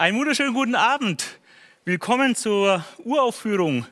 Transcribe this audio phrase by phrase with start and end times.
[0.00, 1.26] Einen wunderschönen guten Abend.
[1.84, 3.84] Willkommen zur Uraufführung,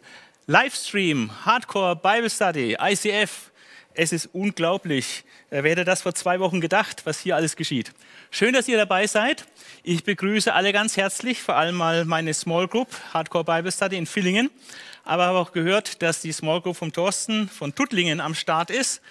[0.46, 3.50] Livestream, Hardcore Bible Study, ICF.
[3.92, 5.26] Es ist unglaublich.
[5.50, 7.92] Wer hätte das vor zwei Wochen gedacht, was hier alles geschieht?
[8.30, 9.44] Schön, dass ihr dabei seid.
[9.82, 14.06] Ich begrüße alle ganz herzlich, vor allem mal meine Small Group, Hardcore Bible Study in
[14.06, 14.48] Villingen.
[15.04, 19.02] Aber habe auch gehört, dass die Small Group vom Thorsten von Tuttlingen am Start ist.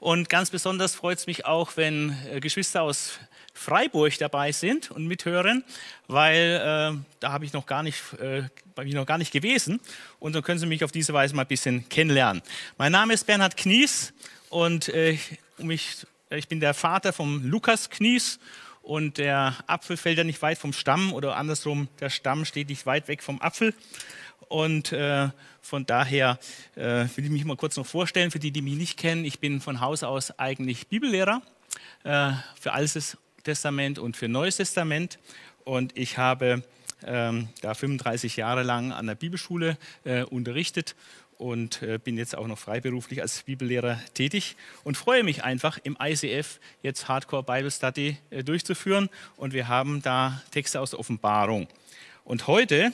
[0.00, 3.20] Und ganz besonders freut es mich auch, wenn äh, Geschwister aus
[3.54, 5.64] Freiburg dabei sind und mithören,
[6.08, 8.42] weil äh, da habe ich noch gar nicht, äh,
[8.74, 9.80] bin ich noch gar nicht gewesen
[10.18, 12.42] und dann können Sie mich auf diese Weise mal ein bisschen kennenlernen.
[12.78, 14.12] Mein Name ist Bernhard Knies
[14.48, 15.18] und äh,
[15.58, 18.38] mich, ich bin der Vater vom Lukas Knies
[18.82, 22.84] und der Apfel fällt ja nicht weit vom Stamm oder andersrum, der Stamm steht nicht
[22.84, 23.74] weit weg vom Apfel.
[24.48, 25.30] Und äh,
[25.62, 26.38] von daher
[26.74, 29.24] äh, will ich mich mal kurz noch vorstellen, für die, die mich nicht kennen.
[29.24, 31.40] Ich bin von Haus aus eigentlich Bibellehrer
[32.04, 35.18] äh, für Altes Testament und für Neues Testament.
[35.64, 36.62] Und ich habe
[37.04, 40.94] ähm, da 35 Jahre lang an der Bibelschule äh, unterrichtet
[41.38, 45.96] und äh, bin jetzt auch noch freiberuflich als Bibellehrer tätig und freue mich einfach im
[46.00, 49.08] ICF jetzt Hardcore Bible Study äh, durchzuführen.
[49.36, 51.66] Und wir haben da Texte aus der Offenbarung.
[52.24, 52.92] Und heute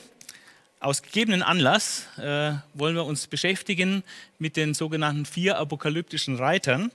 [0.81, 4.03] aus gegebenen Anlass äh, wollen wir uns beschäftigen
[4.39, 6.91] mit den sogenannten vier apokalyptischen Reitern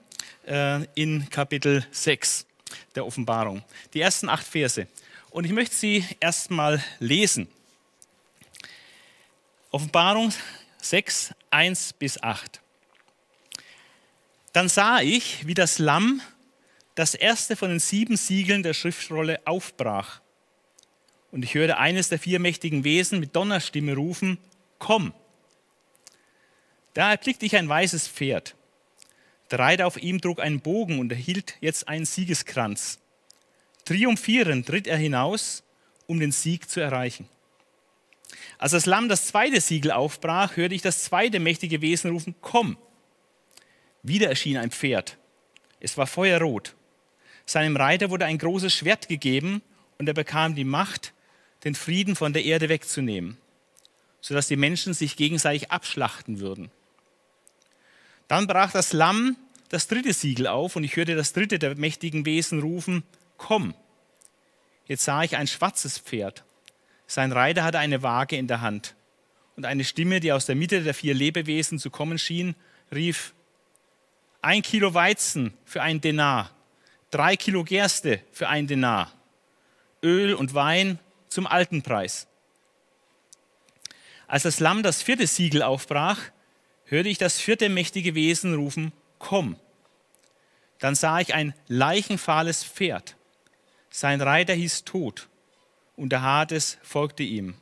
[0.47, 2.47] äh, in Kapitel 6
[2.95, 3.63] der Offenbarung.
[3.93, 4.87] Die ersten acht Verse.
[5.29, 7.47] Und ich möchte sie erstmal lesen.
[9.71, 10.31] Offenbarung
[10.81, 12.61] 6, 1 bis 8.
[14.51, 16.21] Dann sah ich, wie das Lamm
[16.95, 20.21] das erste von den sieben Siegeln der Schriftrolle aufbrach.
[21.31, 24.37] Und ich hörte eines der vier mächtigen Wesen mit Donnerstimme rufen,
[24.77, 25.13] komm.
[26.93, 28.55] Da erblickte ich ein weißes Pferd.
[29.53, 32.97] Der Reiter auf ihm trug einen Bogen und erhielt jetzt einen Siegeskranz.
[33.85, 35.61] Triumphierend ritt er hinaus,
[36.07, 37.29] um den Sieg zu erreichen.
[38.57, 42.77] Als das Lamm das zweite Siegel aufbrach, hörte ich das zweite mächtige Wesen rufen, komm.
[44.01, 45.19] Wieder erschien ein Pferd.
[45.79, 46.73] Es war feuerrot.
[47.45, 49.61] Seinem Reiter wurde ein großes Schwert gegeben
[49.99, 51.13] und er bekam die Macht,
[51.63, 53.37] den Frieden von der Erde wegzunehmen,
[54.19, 56.71] sodass die Menschen sich gegenseitig abschlachten würden.
[58.27, 59.37] Dann brach das Lamm
[59.73, 63.01] das dritte Siegel auf und ich hörte das dritte der mächtigen Wesen rufen,
[63.37, 63.73] komm.
[64.85, 66.43] Jetzt sah ich ein schwarzes Pferd.
[67.07, 68.95] Sein Reiter hatte eine Waage in der Hand.
[69.55, 72.55] Und eine Stimme, die aus der Mitte der vier Lebewesen zu kommen schien,
[72.93, 73.33] rief,
[74.43, 76.51] ein Kilo Weizen für ein Denar,
[77.09, 79.11] drei Kilo Gerste für ein Denar,
[80.03, 82.27] Öl und Wein zum alten Preis.
[84.27, 86.19] Als das Lamm das vierte Siegel aufbrach,
[86.85, 88.91] hörte ich das vierte mächtige Wesen rufen,
[89.23, 89.55] komm.
[90.79, 93.15] Dann sah ich ein leichenfahles Pferd.
[93.89, 95.29] Sein Reiter hieß Tod
[95.95, 97.55] und der Hades folgte ihm.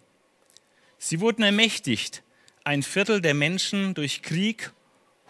[0.97, 2.23] Sie wurden ermächtigt,
[2.63, 4.72] ein Viertel der Menschen durch Krieg,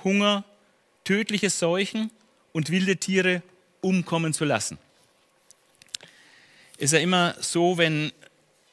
[0.03, 0.45] Hunger,
[1.03, 2.11] tödliche Seuchen
[2.53, 3.41] und wilde Tiere
[3.81, 4.77] umkommen zu lassen.
[6.77, 8.11] Ist ja immer so, wenn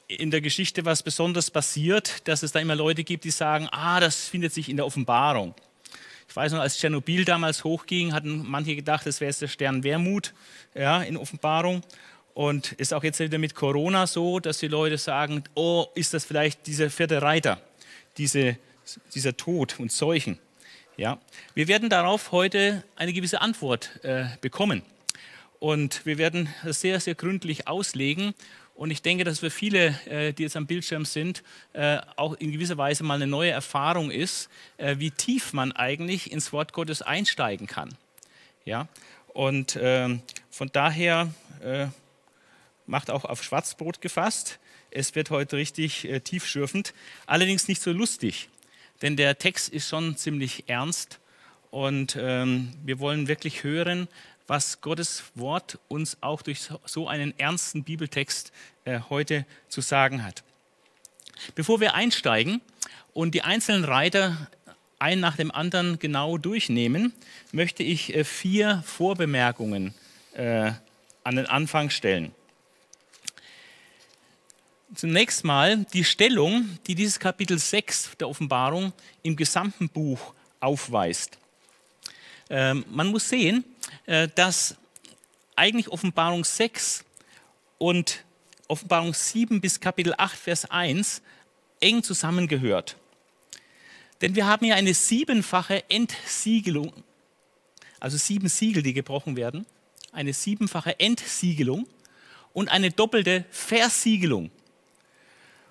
[0.06, 4.00] in der Geschichte was besonders passiert, dass es da immer Leute gibt, die sagen, ah,
[4.00, 5.54] das findet sich in der Offenbarung.
[6.28, 10.34] Ich weiß noch, als Tschernobyl damals hochging, hatten manche gedacht, das wäre der Stern Wermut
[10.74, 11.82] ja, in Offenbarung.
[12.34, 16.24] Und ist auch jetzt wieder mit Corona so, dass die Leute sagen, oh, ist das
[16.24, 17.60] vielleicht dieser vierte Reiter,
[18.18, 18.58] diese,
[19.14, 20.38] dieser Tod und Seuchen.
[20.96, 21.18] Ja?
[21.54, 24.82] Wir werden darauf heute eine gewisse Antwort äh, bekommen.
[25.58, 28.34] Und wir werden das sehr, sehr gründlich auslegen
[28.78, 32.52] und ich denke, dass für viele, äh, die jetzt am Bildschirm sind, äh, auch in
[32.52, 37.02] gewisser Weise mal eine neue Erfahrung ist, äh, wie tief man eigentlich ins Wort Gottes
[37.02, 37.88] einsteigen kann.
[38.64, 38.86] Ja?
[39.34, 41.32] Und ähm, von daher
[42.86, 44.60] macht auch auf Schwarzbrot gefasst.
[44.92, 46.94] Es wird heute richtig tiefschürfend,
[47.26, 48.48] allerdings nicht so lustig,
[49.02, 51.18] denn der Text ist schon ziemlich ernst
[51.72, 54.06] und ähm, wir wollen wirklich hören,
[54.48, 58.50] was Gottes Wort uns auch durch so einen ernsten Bibeltext
[58.84, 60.42] äh, heute zu sagen hat.
[61.54, 62.60] Bevor wir einsteigen
[63.12, 64.48] und die einzelnen Reiter
[64.98, 67.12] ein nach dem anderen genau durchnehmen,
[67.52, 69.94] möchte ich äh, vier Vorbemerkungen
[70.32, 70.72] äh,
[71.24, 72.32] an den Anfang stellen.
[74.94, 81.36] Zunächst mal die Stellung, die dieses Kapitel 6 der Offenbarung im gesamten Buch aufweist.
[82.48, 83.64] Ähm, man muss sehen,
[84.34, 84.76] dass
[85.56, 87.04] eigentlich Offenbarung 6
[87.78, 88.24] und
[88.68, 91.22] Offenbarung 7 bis Kapitel 8, Vers 1
[91.80, 92.96] eng zusammengehört.
[94.20, 96.92] Denn wir haben hier eine siebenfache Entsiegelung,
[98.00, 99.66] also sieben Siegel, die gebrochen werden,
[100.12, 101.86] eine siebenfache Entsiegelung
[102.52, 104.50] und eine doppelte Versiegelung.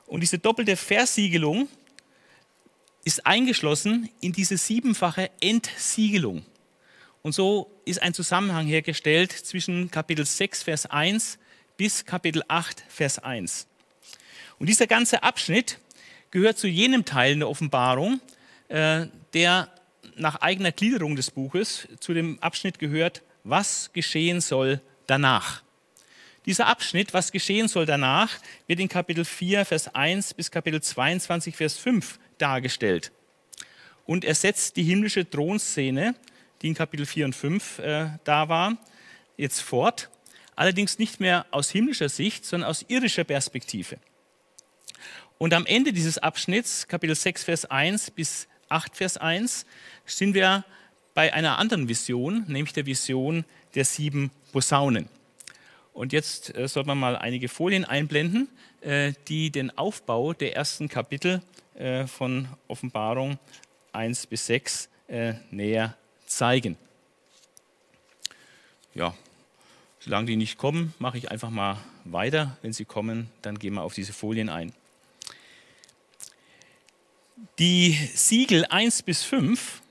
[0.05, 1.67] Und diese doppelte Versiegelung
[3.03, 6.45] ist eingeschlossen in diese siebenfache Entsiegelung.
[7.27, 11.37] Und so ist ein Zusammenhang hergestellt zwischen Kapitel 6, Vers 1
[11.75, 13.67] bis Kapitel 8, Vers 1.
[14.59, 15.77] Und dieser ganze Abschnitt
[16.31, 18.21] gehört zu jenem Teil in der Offenbarung,
[18.69, 19.69] äh, der
[20.15, 25.63] nach eigener Gliederung des Buches zu dem Abschnitt gehört, was geschehen soll danach.
[26.45, 31.57] Dieser Abschnitt, was geschehen soll danach, wird in Kapitel 4, Vers 1 bis Kapitel 22,
[31.57, 33.11] Vers 5 dargestellt.
[34.05, 36.15] Und er setzt die himmlische Thronszene,
[36.61, 38.77] die in Kapitel 4 und 5 äh, da war,
[39.37, 40.09] jetzt fort.
[40.55, 43.97] Allerdings nicht mehr aus himmlischer Sicht, sondern aus irdischer Perspektive.
[45.37, 49.65] Und am Ende dieses Abschnitts, Kapitel 6, Vers 1 bis 8, Vers 1,
[50.05, 50.65] sind wir
[51.13, 53.45] bei einer anderen Vision, nämlich der Vision
[53.75, 55.09] der sieben Posaunen.
[55.93, 58.49] Und jetzt äh, soll man mal einige Folien einblenden,
[58.81, 61.41] äh, die den Aufbau der ersten Kapitel
[61.75, 63.39] äh, von Offenbarung
[63.93, 65.95] 1 bis 6 äh, näher
[66.27, 66.77] zeigen.
[68.93, 69.15] Ja,
[69.99, 72.57] solange die nicht kommen, mache ich einfach mal weiter.
[72.61, 74.73] Wenn sie kommen, dann gehen wir auf diese Folien ein.
[77.59, 79.81] Die Siegel 1 bis 5,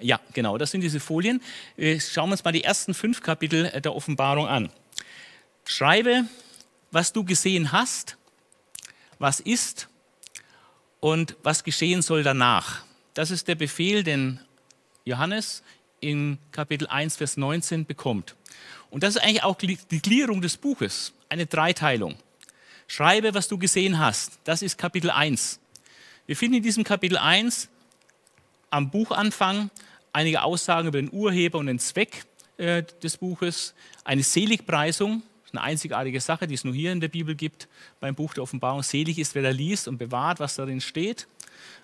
[0.00, 1.40] ja, genau, das sind diese Folien.
[1.76, 4.70] Schauen wir uns mal die ersten fünf Kapitel der Offenbarung an.
[5.64, 6.24] Schreibe,
[6.90, 8.16] was du gesehen hast,
[9.18, 9.88] was ist
[11.00, 12.84] und was geschehen soll danach.
[13.14, 14.40] Das ist der Befehl, den
[15.04, 15.62] Johannes
[16.02, 18.36] in Kapitel 1, Vers 19 bekommt.
[18.90, 22.16] Und das ist eigentlich auch die Gliederung des Buches, eine Dreiteilung.
[22.86, 24.38] Schreibe, was du gesehen hast.
[24.44, 25.60] Das ist Kapitel 1.
[26.26, 27.68] Wir finden in diesem Kapitel 1
[28.68, 29.70] am Buchanfang
[30.12, 32.24] einige Aussagen über den Urheber und den Zweck
[32.58, 33.74] äh, des Buches,
[34.04, 35.22] eine Seligpreisung,
[35.52, 37.68] eine einzigartige Sache, die es nur hier in der Bibel gibt,
[38.00, 38.82] beim Buch der Offenbarung.
[38.82, 41.26] Selig ist, wer da liest und bewahrt, was darin steht.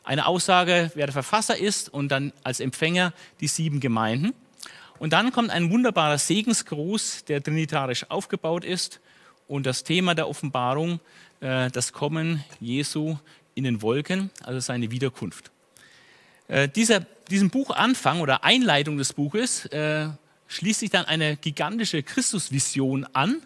[0.04, 4.32] Eine Aussage, wer der Verfasser ist und dann als Empfänger die sieben Gemeinden.
[4.98, 9.00] Und dann kommt ein wunderbarer Segensgruß, der trinitarisch aufgebaut ist
[9.46, 11.00] und das Thema der Offenbarung,
[11.40, 13.16] äh, das Kommen Jesu
[13.54, 15.50] in den Wolken, also seine Wiederkunft.
[16.48, 17.00] Äh, dieser,
[17.30, 20.08] diesem Buchanfang oder Einleitung des Buches äh,
[20.48, 23.42] schließt sich dann eine gigantische Christusvision an,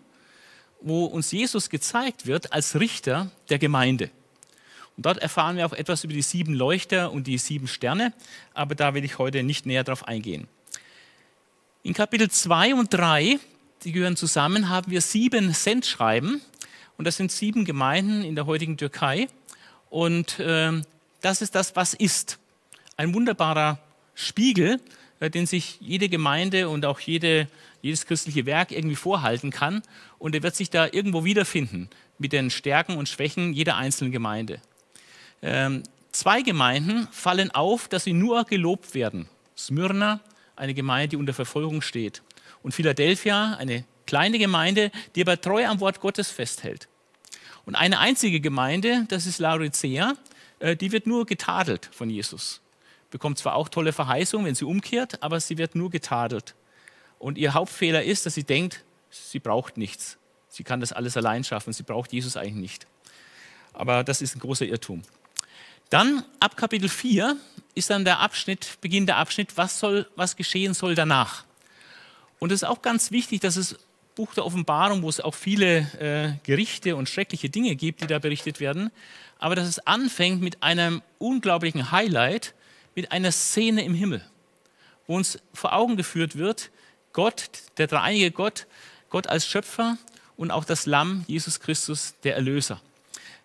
[0.80, 4.10] wo uns Jesus gezeigt wird als Richter der Gemeinde.
[4.96, 8.12] Und dort erfahren wir auch etwas über die sieben Leuchter und die sieben Sterne,
[8.54, 10.48] aber da will ich heute nicht näher darauf eingehen.
[11.82, 13.38] In Kapitel 2 und 3,
[13.84, 16.40] die gehören zusammen, haben wir sieben Sendschreiben
[16.98, 19.28] und das sind sieben Gemeinden in der heutigen Türkei
[19.90, 20.82] und äh,
[21.20, 22.38] das ist das, was ist.
[22.96, 23.78] Ein wunderbarer
[24.14, 24.80] Spiegel,
[25.20, 27.48] äh, den sich jede Gemeinde und auch jede
[27.82, 29.82] jedes christliche Werk irgendwie vorhalten kann.
[30.18, 34.60] Und er wird sich da irgendwo wiederfinden mit den Stärken und Schwächen jeder einzelnen Gemeinde.
[35.42, 39.28] Ähm, zwei Gemeinden fallen auf, dass sie nur gelobt werden.
[39.56, 40.20] Smyrna,
[40.56, 42.22] eine Gemeinde, die unter Verfolgung steht.
[42.62, 46.88] Und Philadelphia, eine kleine Gemeinde, die aber treu am Wort Gottes festhält.
[47.64, 50.14] Und eine einzige Gemeinde, das ist Laodicea,
[50.58, 52.60] äh, die wird nur getadelt von Jesus.
[53.10, 56.54] Bekommt zwar auch tolle Verheißungen, wenn sie umkehrt, aber sie wird nur getadelt.
[57.18, 60.18] Und ihr Hauptfehler ist, dass sie denkt, sie braucht nichts.
[60.48, 61.72] Sie kann das alles allein schaffen.
[61.72, 62.86] Sie braucht Jesus eigentlich nicht.
[63.72, 65.02] Aber das ist ein großer Irrtum.
[65.90, 67.36] Dann ab Kapitel 4
[67.74, 71.44] ist dann der Abschnitt, Beginn der Abschnitt, was, soll, was geschehen soll danach.
[72.38, 73.78] Und es ist auch ganz wichtig, dass es
[74.14, 78.18] Buch der Offenbarung, wo es auch viele äh, Gerichte und schreckliche Dinge gibt, die da
[78.18, 78.90] berichtet werden,
[79.38, 82.54] aber dass es anfängt mit einem unglaublichen Highlight,
[82.94, 84.24] mit einer Szene im Himmel,
[85.06, 86.70] wo uns vor Augen geführt wird,
[87.12, 88.66] Gott, der dreieinige Gott,
[89.08, 89.98] Gott als Schöpfer
[90.36, 92.80] und auch das Lamm, Jesus Christus, der Erlöser.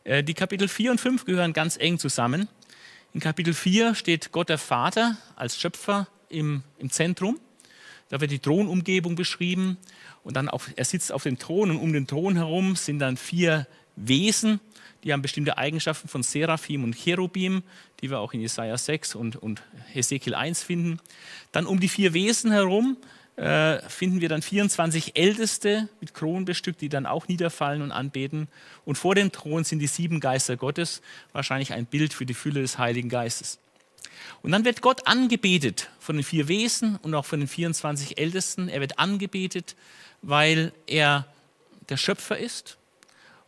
[0.08, 2.48] Äh, die Kapitel 4 und 5 gehören ganz eng zusammen.
[3.14, 7.40] In Kapitel 4 steht Gott der Vater als Schöpfer im, im Zentrum.
[8.10, 9.78] Da wird die Thronumgebung beschrieben
[10.24, 13.18] und dann auch, er sitzt auf dem Thron und um den Thron herum sind dann
[13.18, 14.62] vier Wesen,
[15.04, 17.64] die haben bestimmte Eigenschaften von Seraphim und Cherubim,
[18.00, 19.62] die wir auch in Jesaja 6 und, und
[19.92, 21.00] Hesekiel 1 finden.
[21.52, 22.96] Dann um die vier Wesen herum
[23.38, 28.48] äh, finden wir dann 24 Älteste mit Kronen bestückt, die dann auch niederfallen und anbeten.
[28.84, 31.02] Und vor dem Thron sind die sieben Geister Gottes,
[31.34, 33.60] wahrscheinlich ein Bild für die Fülle des Heiligen Geistes.
[34.42, 38.70] Und dann wird Gott angebetet von den vier Wesen und auch von den 24 Ältesten.
[38.70, 39.76] Er wird angebetet,
[40.24, 41.28] weil er
[41.90, 42.78] der Schöpfer ist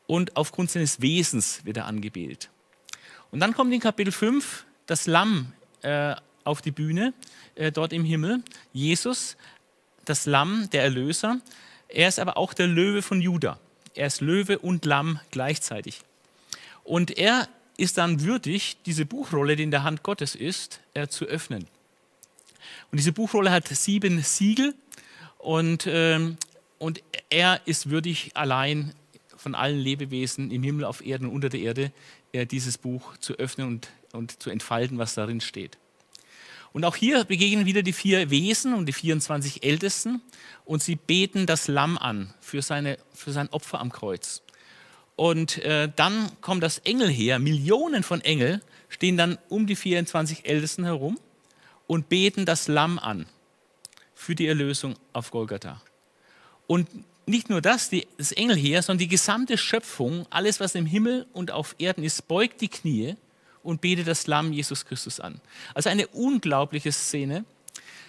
[0.06, 2.50] und aufgrund seines Wesens wird er angebetet.
[3.32, 7.14] Und dann kommt in Kapitel 5 das Lamm äh, auf die Bühne,
[7.56, 8.44] äh, dort im Himmel.
[8.74, 9.36] Jesus,
[10.10, 11.40] das Lamm, der Erlöser.
[11.88, 13.60] Er ist aber auch der Löwe von Juda.
[13.96, 16.02] Er ist Löwe und Lamm gleichzeitig.
[16.84, 17.48] Und er
[17.78, 21.68] ist dann würdig, diese Buchrolle, die in der Hand Gottes ist, äh, zu öffnen.
[22.92, 24.74] Und diese Buchrolle hat sieben Siegel
[25.38, 26.38] und, ähm,
[26.78, 28.94] und er ist würdig, allein
[29.38, 31.92] von allen Lebewesen im Himmel, auf Erden und unter der Erde
[32.34, 35.78] äh, dieses Buch zu öffnen und, und zu entfalten, was darin steht.
[36.72, 40.22] Und auch hier begegnen wieder die vier Wesen und die 24 Ältesten
[40.66, 44.44] und sie beten das Lamm an für, seine, für sein Opfer am Kreuz.
[45.16, 50.84] Und äh, dann kommt das Engelheer, Millionen von Engeln stehen dann um die 24 Ältesten
[50.84, 51.20] herum
[51.88, 53.26] und beten das Lamm an
[54.14, 55.82] für die Erlösung auf Golgatha.
[56.68, 56.88] Und
[57.26, 61.52] nicht nur das, die, das Engelheer, sondern die gesamte Schöpfung, alles was im Himmel und
[61.52, 63.16] auf Erden ist, beugt die Knie
[63.64, 65.42] und betet das Lamm Jesus Christus an.
[65.74, 67.46] Also eine unglaubliche Szene.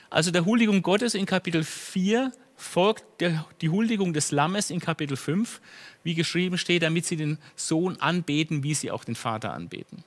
[0.09, 5.16] Also der Huldigung Gottes in Kapitel 4 folgt der, die Huldigung des Lammes in Kapitel
[5.16, 5.61] 5,
[6.02, 10.04] wie geschrieben steht, damit sie den Sohn anbeten, wie sie auch den Vater anbeten.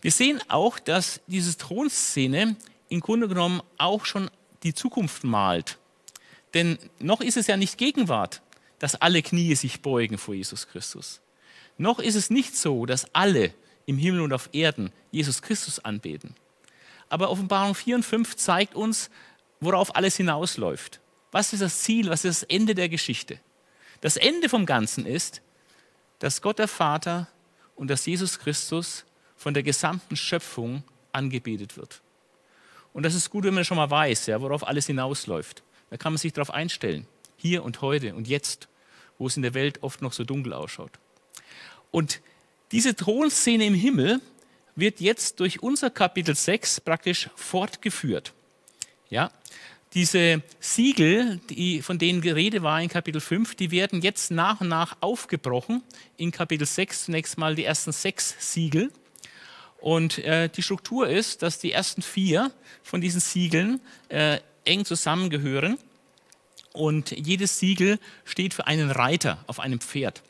[0.00, 2.56] Wir sehen auch, dass diese Thronszene
[2.88, 4.30] im Grunde genommen auch schon
[4.62, 5.78] die Zukunft malt.
[6.54, 8.42] Denn noch ist es ja nicht Gegenwart,
[8.78, 11.20] dass alle Knie sich beugen vor Jesus Christus.
[11.76, 13.52] Noch ist es nicht so, dass alle
[13.88, 16.34] im Himmel und auf Erden Jesus Christus anbeten.
[17.08, 19.08] Aber Offenbarung 4 und 5 zeigt uns,
[19.60, 21.00] worauf alles hinausläuft.
[21.32, 23.40] Was ist das Ziel, was ist das Ende der Geschichte?
[24.02, 25.40] Das Ende vom Ganzen ist,
[26.18, 27.28] dass Gott der Vater
[27.76, 32.02] und dass Jesus Christus von der gesamten Schöpfung angebetet wird.
[32.92, 35.62] Und das ist gut, wenn man schon mal weiß, ja, worauf alles hinausläuft.
[35.88, 37.06] Da kann man sich darauf einstellen,
[37.38, 38.68] hier und heute und jetzt,
[39.16, 40.92] wo es in der Welt oft noch so dunkel ausschaut.
[41.90, 42.20] Und
[42.72, 44.20] diese Thronszene im Himmel
[44.76, 48.32] wird jetzt durch unser Kapitel 6 praktisch fortgeführt.
[49.10, 49.30] Ja,
[49.94, 54.68] diese Siegel, die, von denen Gerede war in Kapitel 5, die werden jetzt nach und
[54.68, 55.82] nach aufgebrochen.
[56.18, 58.92] In Kapitel 6 zunächst mal die ersten sechs Siegel.
[59.80, 65.78] Und äh, die Struktur ist, dass die ersten vier von diesen Siegeln äh, eng zusammengehören.
[66.74, 70.22] Und jedes Siegel steht für einen Reiter auf einem Pferd.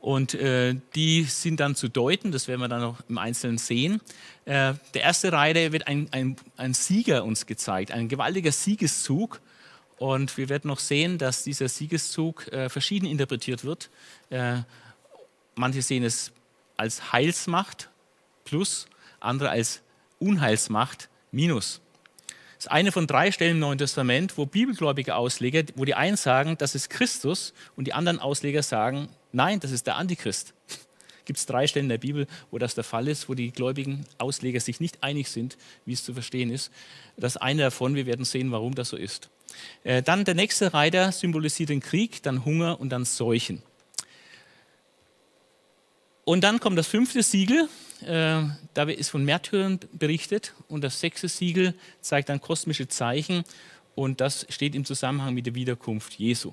[0.00, 4.00] Und äh, die sind dann zu deuten, das werden wir dann noch im Einzelnen sehen.
[4.44, 9.40] Äh, der erste Reiter wird ein, ein, ein Sieger uns gezeigt, ein gewaltiger Siegeszug.
[9.98, 13.90] Und wir werden noch sehen, dass dieser Siegeszug äh, verschieden interpretiert wird.
[14.30, 14.58] Äh,
[15.56, 16.30] manche sehen es
[16.76, 17.90] als Heilsmacht
[18.44, 18.86] plus,
[19.18, 19.82] andere als
[20.20, 21.80] Unheilsmacht minus.
[22.56, 26.16] Das ist eine von drei Stellen im Neuen Testament, wo bibelgläubige Ausleger, wo die einen
[26.16, 30.54] sagen, das ist Christus und die anderen Ausleger sagen, nein, das ist der Antichrist.
[31.24, 34.06] Gibt es drei Stellen in der Bibel, wo das der Fall ist, wo die gläubigen
[34.16, 36.70] Ausleger sich nicht einig sind, wie es zu verstehen ist.
[37.18, 39.28] Das eine davon, wir werden sehen, warum das so ist.
[39.84, 43.62] Äh, dann der nächste Reiter symbolisiert den Krieg, dann Hunger und dann Seuchen.
[46.24, 47.68] Und dann kommt das fünfte Siegel,
[48.02, 48.42] äh,
[48.74, 53.44] da ist von Märtyrern berichtet und das sechste Siegel zeigt dann kosmische Zeichen
[53.94, 56.52] und das steht im Zusammenhang mit der Wiederkunft Jesu.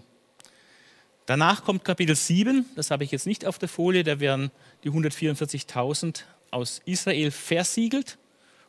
[1.26, 4.52] Danach kommt Kapitel 7, das habe ich jetzt nicht auf der Folie, da werden
[4.84, 8.20] die 144.000 aus Israel versiegelt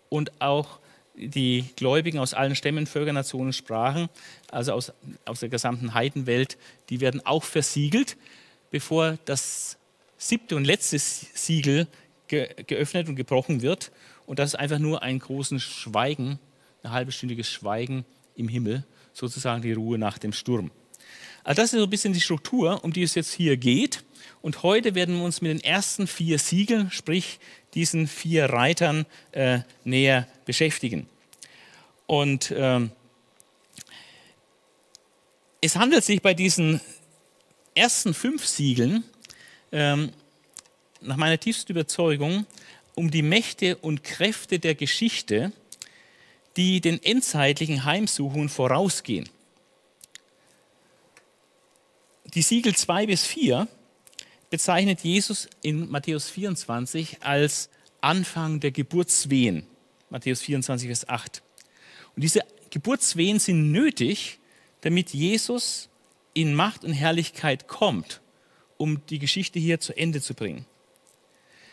[0.09, 0.79] und auch
[1.15, 4.09] die Gläubigen aus allen Stämmen, Völkern, Nationen, Sprachen,
[4.51, 4.93] also aus,
[5.27, 6.57] aus der gesamten Heidenwelt,
[6.89, 8.17] die werden auch versiegelt,
[8.71, 9.77] bevor das
[10.17, 11.87] siebte und letzte Siegel
[12.27, 13.93] ge geöffnet und gebrochen wird.
[14.25, 16.39] Und das ist einfach nur ein großes Schweigen,
[16.83, 20.71] ein halbstündiges Schweigen im Himmel, sozusagen die Ruhe nach dem Sturm.
[21.47, 24.03] Also das ist so ein bisschen die Struktur, um die es jetzt hier geht.
[24.43, 27.39] Und heute werden wir uns mit den ersten vier Siegeln, sprich
[27.75, 31.09] diesen vier Reitern, äh, näher beschäftigen.
[32.09, 32.91] Und ähm,
[35.61, 36.81] es handelt sich bei diesen
[37.77, 39.05] ersten fünf Siegeln
[39.71, 40.11] ähm,
[41.01, 42.45] nach meiner tiefsten Überzeugung
[42.97, 45.53] um die Mächte und Kräfte der Geschichte,
[46.57, 49.29] die den endzeitlichen Heimsuchungen vorausgehen.
[52.37, 53.67] Die Siegel 2 bis 4
[54.51, 57.71] bezeichnet Jesus in Matthäus 24 als
[58.03, 59.67] Anfang der Geburtswehen.
[60.11, 61.43] Matthäus 24, Vers 8.
[62.15, 64.39] Und diese Geburtswehen sind nötig,
[64.83, 65.89] damit Jesus
[66.35, 68.21] in Macht und Herrlichkeit kommt,
[68.77, 70.67] um die Geschichte hier zu Ende zu bringen.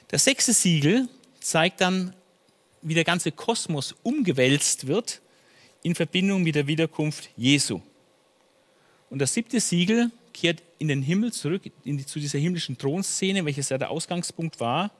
[0.07, 1.09] Das sechste Siegel
[1.41, 2.15] zeigt dann,
[2.81, 5.21] wie der ganze Kosmos umgewälzt wird
[5.81, 7.81] in Verbindung mit der Wiederkunft Jesu.
[9.09, 13.69] Und das siebte Siegel kehrt in den Himmel zurück, die, zu dieser himmlischen Thronszene, welches
[13.69, 14.91] ja der Ausgangspunkt war.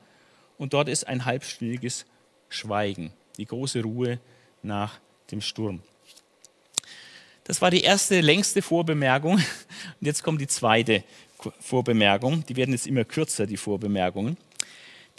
[0.57, 2.05] Und dort ist ein halbstündiges
[2.49, 4.19] Schweigen, die große Ruhe
[4.61, 4.99] nach
[5.31, 5.81] dem Sturm.
[7.43, 9.33] Das war die erste längste Vorbemerkung.
[9.35, 9.43] Und
[9.99, 11.03] jetzt kommt die zweite
[11.59, 12.45] Vorbemerkung.
[12.45, 14.37] Die werden jetzt immer kürzer, die Vorbemerkungen.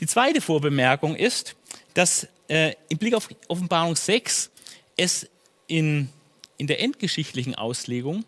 [0.01, 1.55] Die zweite Vorbemerkung ist,
[1.93, 4.51] dass äh, im Blick auf Offenbarung 6
[4.97, 5.29] es
[5.67, 6.09] in,
[6.57, 8.25] in der endgeschichtlichen Auslegung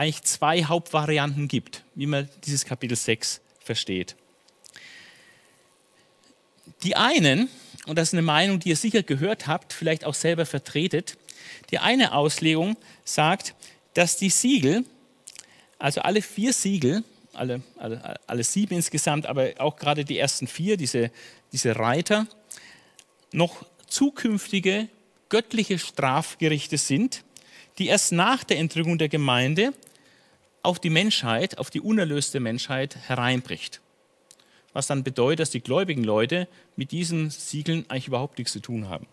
[0.00, 4.16] eigentlich zwei Hauptvarianten gibt, wie man dieses Kapitel 6 versteht.
[6.84, 7.50] Die einen,
[7.84, 11.18] und das ist eine Meinung, die ihr sicher gehört habt, vielleicht auch selber vertretet,
[11.70, 13.54] die eine Auslegung sagt,
[13.92, 14.86] dass die Siegel,
[15.78, 17.04] also alle vier Siegel,
[17.34, 21.10] alle, alle, alle sieben insgesamt, aber auch gerade die ersten vier, diese,
[21.52, 22.26] diese Reiter,
[23.32, 24.88] noch zukünftige
[25.28, 27.22] göttliche Strafgerichte sind,
[27.76, 29.74] die erst nach der Entrückung der Gemeinde
[30.62, 33.80] auf die Menschheit, auf die unerlöste Menschheit hereinbricht.
[34.72, 38.88] Was dann bedeutet, dass die gläubigen Leute mit diesen Siegeln eigentlich überhaupt nichts zu tun
[38.88, 39.06] haben.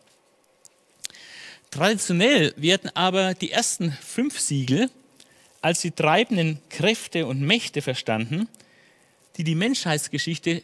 [1.72, 4.90] Traditionell werden aber die ersten fünf Siegel
[5.62, 8.48] als die treibenden Kräfte und Mächte verstanden,
[9.38, 10.64] die die Menschheitsgeschichte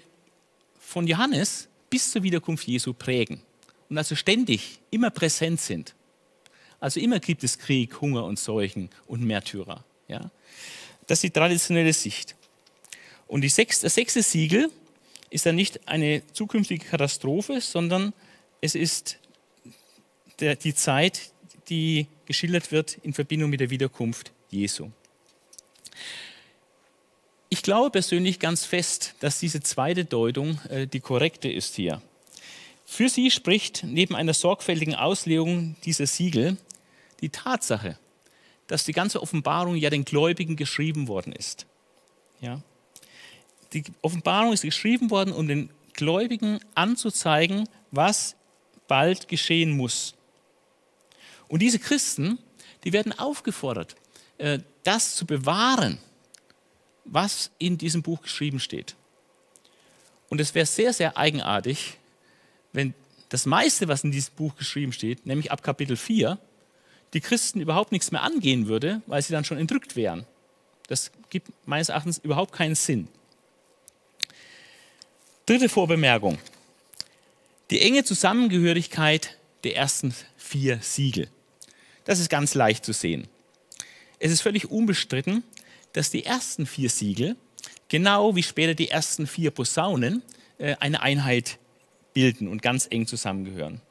[0.80, 3.42] von Johannes bis zur Wiederkunft Jesu prägen
[3.90, 5.96] und also ständig immer präsent sind.
[6.80, 9.84] Also immer gibt es Krieg, Hunger und Seuchen und Märtyrer.
[10.08, 10.32] Ja?
[11.08, 12.36] Das ist die traditionelle Sicht.
[13.28, 14.70] Und die sechste, das sechste Siegel
[15.30, 18.14] ist dann nicht eine zukünftige Katastrophe, sondern
[18.62, 19.18] es ist
[20.40, 21.32] der, die Zeit,
[21.70, 24.90] die geschildert wird in Verbindung mit der Wiederkunft Jesu.
[27.50, 32.02] Ich glaube persönlich ganz fest, dass diese zweite Deutung äh, die korrekte ist hier.
[32.86, 36.58] Für sie spricht neben einer sorgfältigen Auslegung dieser Siegel
[37.22, 37.98] die Tatsache,
[38.68, 41.66] dass die ganze Offenbarung ja den Gläubigen geschrieben worden ist.
[42.40, 42.62] Ja?
[43.74, 48.36] Die Offenbarung ist geschrieben worden, um den Gläubigen anzuzeigen, was
[48.88, 50.16] bald geschehen muss.
[51.48, 52.40] Und diese Christen,
[52.84, 53.96] die werden aufgefordert,
[54.38, 56.00] äh, das zu bewahren,
[57.06, 58.96] was in diesem Buch geschrieben steht.
[60.30, 61.98] Und es wäre sehr, sehr eigenartig,
[62.72, 62.94] wenn
[63.30, 66.40] das meiste, was in diesem Buch geschrieben steht, nämlich ab Kapitel 4,
[67.14, 70.26] die Christen überhaupt nichts mehr angehen würde, weil sie dann schon entrückt wären.
[70.88, 73.08] Das gibt meines Erachtens überhaupt keinen Sinn.
[75.46, 76.38] Dritte Vorbemerkung.
[77.70, 81.30] Die enge Zusammengehörigkeit der ersten vier Siegel.
[82.06, 83.28] Das ist ganz leicht zu sehen.
[84.20, 85.44] Es ist völlig unbestritten,
[85.94, 87.36] dass die ersten vier Siegel,
[87.88, 90.22] genau wie später die ersten vier Posaunen,
[90.58, 91.60] äh, eine Einheit
[92.14, 93.82] bilden und ganz eng zusammengehören.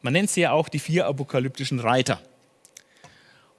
[0.00, 2.20] Man nennt sie ja auch die vier apokalyptischen Reiter.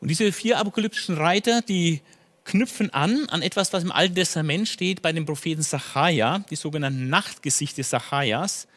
[0.03, 2.01] Und diese vier apokalyptischen Reiter, die
[2.43, 7.07] knüpfen an an etwas, was im Alten Testament steht bei dem Propheten Sacharja, die sogenannten
[7.07, 8.67] Nachtgesichte Sacharjas,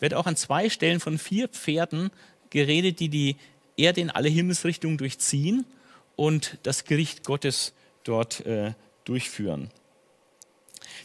[0.00, 2.10] wird auch an zwei Stellen von vier Pferden
[2.50, 3.36] geredet, die die
[3.76, 5.64] Erde in alle Himmelsrichtungen durchziehen
[6.16, 8.72] und das Gericht Gottes dort äh,
[9.04, 9.70] durchführen.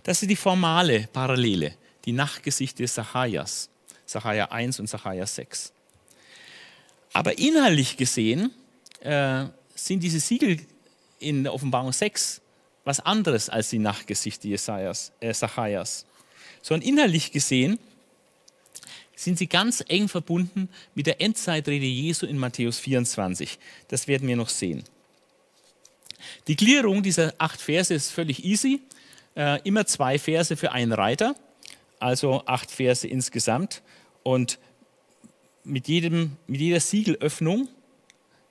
[0.01, 3.69] Das ist die formale Parallele, die Nachtgesichte Sacharjas,
[4.07, 5.71] Sacharja 1 und Sacharja 6.
[7.13, 8.49] Aber inhaltlich gesehen
[9.01, 10.59] äh, sind diese Siegel
[11.19, 12.41] in der Offenbarung 6
[12.83, 16.05] was anderes als die Nachtgesichter Jesajas, äh, Zacharias.
[16.61, 17.79] Sondern inhaltlich gesehen
[19.15, 23.59] sind sie ganz eng verbunden mit der Endzeitrede Jesu in Matthäus 24.
[23.87, 24.83] Das werden wir noch sehen.
[26.47, 28.81] Die Gliederung dieser acht Verse ist völlig easy.
[29.35, 31.35] Äh, immer zwei Verse für einen Reiter,
[31.99, 33.81] also acht Verse insgesamt.
[34.23, 34.59] Und
[35.63, 37.69] mit, jedem, mit jeder Siegelöffnung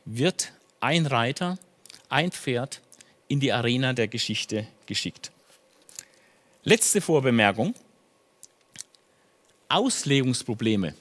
[0.04, 1.58] wird ein Reiter
[2.08, 2.80] ein Pferd
[3.28, 5.30] in die Arena der Geschichte geschickt.
[6.64, 7.74] Letzte Vorbemerkung.
[9.68, 10.94] Auslegungsprobleme.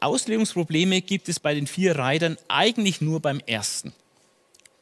[0.00, 3.94] Auslegungsprobleme gibt es bei den vier Reitern eigentlich nur beim ersten,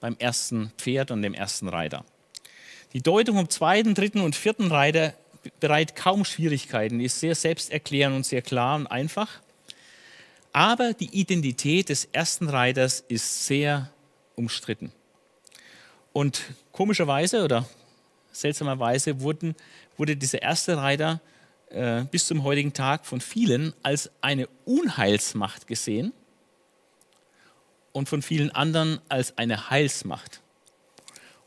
[0.01, 2.05] beim ersten Pferd und dem ersten Reiter.
[2.93, 5.15] Die Deutung vom zweiten, dritten und vierten Reiter
[5.61, 9.41] bereitet kaum Schwierigkeiten, die ist sehr selbsterklärend und sehr klar und einfach.
[10.53, 13.91] Aber die Identität des ersten Reiters ist sehr
[14.37, 14.93] umstritten.
[16.13, 17.67] Und komischerweise oder
[18.33, 19.55] seltsamerweise wurden,
[19.97, 21.21] wurde dieser erste Reiter
[21.71, 26.13] äh, bis zum heutigen Tag von vielen als eine Unheilsmacht gesehen
[27.93, 30.41] und von vielen anderen als eine Heilsmacht.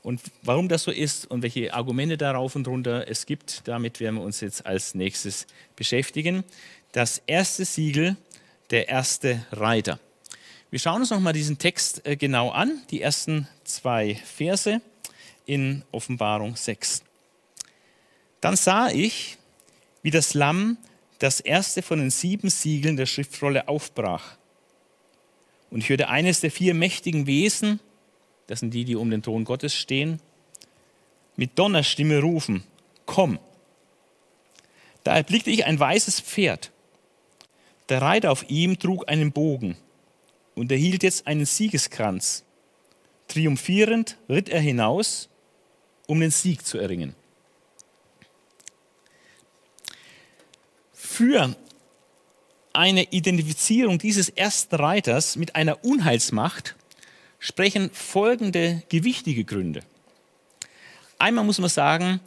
[0.01, 4.17] Und warum das so ist und welche Argumente darauf und drunter es gibt, damit werden
[4.17, 6.43] wir uns jetzt als nächstes beschäftigen.
[6.91, 8.15] Das erste Siegel,
[8.71, 9.99] der erste Reiter.
[10.69, 14.81] Wir schauen uns nochmal diesen Text äh, genau an, die ersten zwei Verse
[15.45, 17.03] in Offenbarung 6.
[18.41, 19.37] Dann sah ich,
[20.01, 20.77] wie das Lamm
[21.19, 24.37] das erste von den sieben Siegeln der Schriftrolle aufbrach.
[25.69, 27.79] Und ich hörte eines der vier mächtigen Wesen,
[28.47, 30.19] das sind die, die um den Thron Gottes stehen,
[31.35, 32.63] mit Donnerstimme rufen,
[33.05, 33.39] komm.
[35.03, 36.71] Da erblickte ich ein weißes Pferd.
[37.89, 39.77] Der Reiter auf ihm trug einen Bogen
[40.55, 42.43] und erhielt jetzt einen Siegeskranz.
[43.27, 45.29] Triumphierend ritt er hinaus,
[46.07, 47.15] um den Sieg zu erringen.
[50.93, 51.55] Für
[52.73, 56.75] eine Identifizierung dieses ersten Reiters mit einer Unheilsmacht
[57.39, 59.81] sprechen folgende gewichtige Gründe.
[61.17, 62.19] Einmal muss man sagen,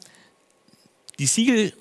[1.19, 1.73] die Siegel,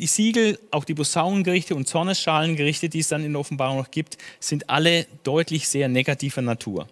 [0.00, 4.16] die Siegel, auch die Posaunengerichte und Zornesschalengerichte, die es dann in der Offenbarung noch gibt,
[4.40, 6.88] sind alle deutlich sehr negativer Natur.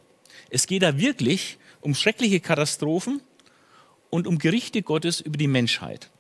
[0.51, 3.23] Es geht da wirklich um schreckliche Katastrophen
[4.11, 6.11] und um Gerichte Gottes über die Menschheit.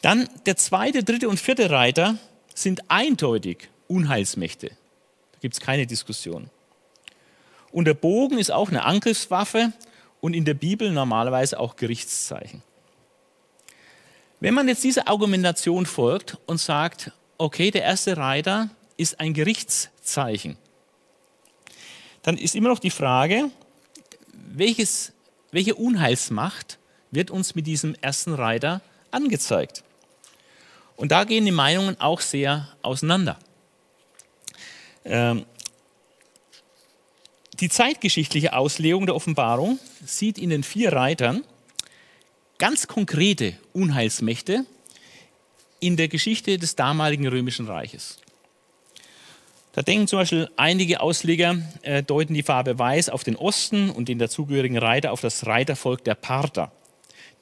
[0.00, 2.16] Dann der zweite, dritte und vierte Reiter
[2.54, 4.68] sind eindeutig Unheilsmächte.
[4.68, 6.48] Da gibt es keine Diskussion.
[7.70, 9.72] Und der Bogen ist auch eine Angriffswaffe
[10.22, 12.62] und in der Bibel normalerweise auch Gerichtszeichen.
[14.42, 20.56] Wenn man jetzt dieser Argumentation folgt und sagt, okay, der erste Reiter ist ein Gerichtszeichen,
[22.22, 23.52] dann ist immer noch die Frage,
[24.32, 25.12] welches,
[25.52, 26.80] welche Unheilsmacht
[27.12, 28.80] wird uns mit diesem ersten Reiter
[29.12, 29.84] angezeigt?
[30.96, 33.38] Und da gehen die Meinungen auch sehr auseinander.
[35.04, 35.46] Ähm,
[37.60, 41.44] die zeitgeschichtliche Auslegung der Offenbarung sieht in den vier Reitern
[42.62, 44.64] ganz konkrete Unheilsmächte
[45.80, 48.18] in der Geschichte des damaligen römischen Reiches.
[49.72, 54.08] Da denken zum Beispiel einige Ausleger, äh, deuten die Farbe Weiß auf den Osten und
[54.08, 56.70] den dazugehörigen Reiter auf das Reitervolk der Parther,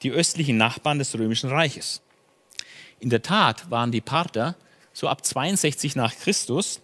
[0.01, 2.01] die östlichen Nachbarn des römischen Reiches.
[2.99, 4.55] In der Tat waren die Parther
[4.91, 6.81] so ab 62 nach Christus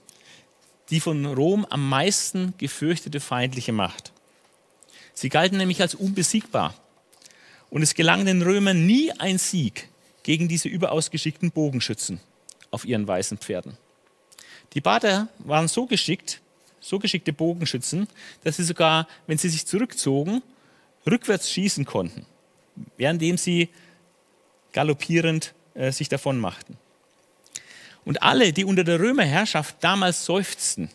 [0.92, 4.12] die von Rom am meisten gefürchtete feindliche Macht.
[5.16, 6.76] Sie galten nämlich als unbesiegbar.
[7.70, 9.90] Und es gelang den Römern nie ein Sieg
[10.24, 12.20] gegen diese überaus geschickten Bogenschützen
[12.72, 13.78] auf ihren weißen Pferden.
[14.74, 16.42] Die Parther waren so geschickt,
[16.80, 18.08] so geschickte Bogenschützen,
[18.44, 20.42] dass sie sogar, wenn sie sich zurückzogen,
[21.06, 22.26] rückwärts schießen konnten,
[22.98, 23.70] währenddem sie
[24.74, 26.78] galoppierend äh, sich davon machten.
[28.06, 30.90] Und alle, die unter der Römerherrschaft damals seufzten,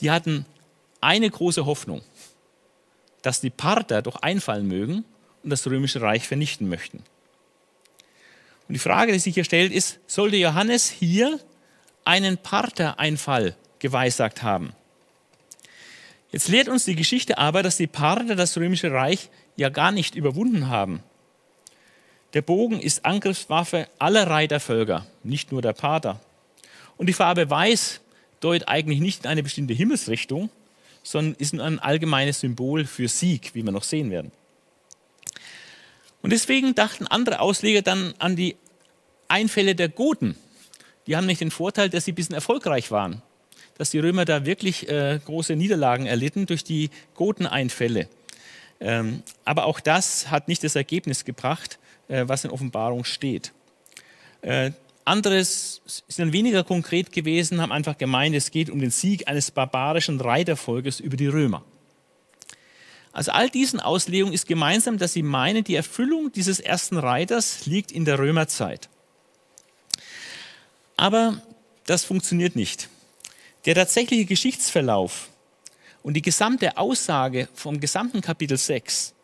[0.00, 0.44] die hatten
[1.00, 2.02] eine große Hoffnung,
[3.22, 5.04] dass die Parther doch einfallen mögen
[5.46, 6.98] und das römische Reich vernichten möchten.
[8.66, 11.38] Und die Frage, die sich hier stellt, ist, sollte Johannes hier
[12.04, 14.72] einen Parther-Einfall geweissagt haben?
[16.32, 20.16] Jetzt lehrt uns die Geschichte aber, dass die Parther das römische Reich ja gar nicht
[20.16, 21.00] überwunden haben,
[22.34, 26.20] der Bogen ist Angriffswaffe aller Reitervölker, nicht nur der Pater.
[26.96, 28.00] Und die Farbe Weiß
[28.40, 30.50] deutet eigentlich nicht in eine bestimmte Himmelsrichtung,
[31.04, 34.32] sondern ist ein allgemeines Symbol für Sieg, wie wir noch sehen werden.
[36.22, 38.56] Und deswegen dachten andere Ausleger dann an die
[39.28, 40.36] Einfälle der Goten.
[41.06, 43.22] Die haben nicht den Vorteil, dass sie ein bisschen erfolgreich waren,
[43.78, 48.08] dass die Römer da wirklich äh, große Niederlagen erlitten durch die Goteneinfälle.
[48.80, 53.52] Ähm, aber auch das hat nicht das Ergebnis gebracht, äh, was in Offenbarung steht.
[54.42, 54.72] Äh,
[55.04, 59.50] anderes ist dann weniger konkret gewesen, haben einfach gemeint, es geht um den Sieg eines
[59.50, 61.64] barbarischen Reitervolkes über die Römer.
[63.16, 67.90] Also all diesen Auslegungen ist gemeinsam, dass sie meinen, die Erfüllung dieses ersten Reiters liegt
[67.90, 68.90] in der Römerzeit.
[70.98, 71.40] Aber
[71.86, 72.90] das funktioniert nicht.
[73.64, 75.30] Der tatsächliche Geschichtsverlauf
[76.02, 79.14] und die gesamte Aussage vom gesamten Kapitel 6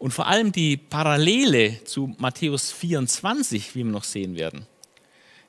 [0.00, 4.66] und vor allem die Parallele zu Matthäus 24, wie wir noch sehen werden,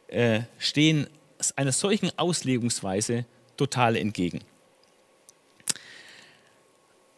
[0.10, 1.08] äh, stehen
[1.56, 3.25] einer solchen Auslegungsweise
[3.58, 4.41] total entgegen.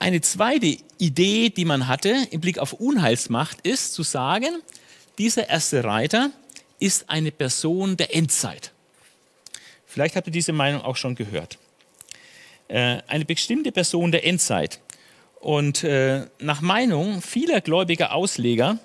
[0.04, 4.62] Eine zweite Idee, die man hatte im Blick auf Unheilsmacht, ist zu sagen,
[5.18, 6.30] dieser erste Reiter
[6.78, 8.74] ist eine Person der Endzeit.
[9.86, 11.58] Vielleicht habt ihr diese Meinung auch schon gehört.
[12.68, 14.82] Äh, eine bestimmte Person der Endzeit.
[15.40, 18.80] Und äh, nach Meinung vieler gläubiger Ausleger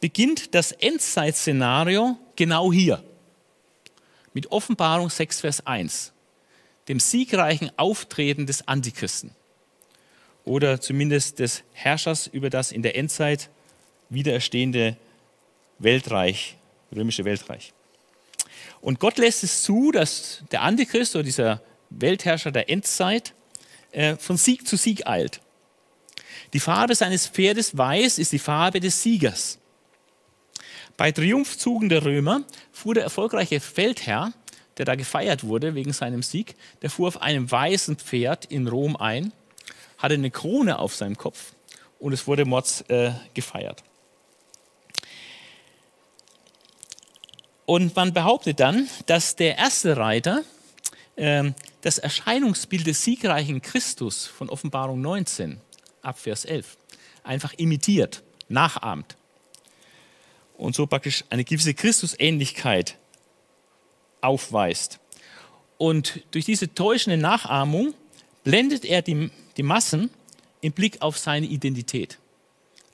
[0.00, 3.02] beginnt das Endzeitszenario genau hier.
[4.34, 6.12] Mit Offenbarung 6, Vers 1,
[6.86, 9.34] dem siegreichen Auftreten des Antichristen.
[10.50, 13.50] Oder zumindest des Herrschers über das in der Endzeit
[14.08, 14.96] wiedererstehende
[15.78, 16.56] Weltreich,
[16.92, 17.72] römische Weltreich.
[18.80, 23.32] Und Gott lässt es zu, dass der Antichrist oder dieser Weltherrscher der Endzeit
[23.92, 25.40] äh, von Sieg zu Sieg eilt.
[26.52, 29.56] Die Farbe seines Pferdes weiß ist die Farbe des Siegers.
[30.96, 34.32] Bei Triumphzügen der Römer fuhr der erfolgreiche Feldherr,
[34.78, 38.96] der da gefeiert wurde wegen seinem Sieg, der fuhr auf einem weißen Pferd in Rom
[38.96, 39.32] ein,
[40.00, 41.52] hatte eine Krone auf seinem Kopf
[41.98, 43.84] und es wurde Mords äh, gefeiert.
[47.66, 50.42] Und man behauptet dann, dass der erste Reiter
[51.14, 55.60] äh, das Erscheinungsbild des siegreichen Christus von Offenbarung 19
[56.02, 56.76] ab Vers 11
[57.22, 59.16] einfach imitiert, nachahmt
[60.56, 62.98] und so praktisch eine gewisse Christusähnlichkeit
[64.20, 64.98] aufweist.
[65.78, 67.94] Und durch diese täuschende Nachahmung
[68.44, 69.30] blendet er die,
[69.60, 70.08] die Massen
[70.62, 72.16] im Blick auf seine Identität.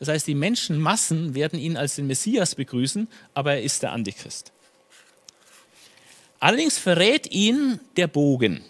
[0.00, 4.50] Das heißt, die Menschenmassen werden ihn als den Messias begrüßen, aber er ist der Antichrist.
[6.40, 8.64] Allerdings verrät ihn der Bogen,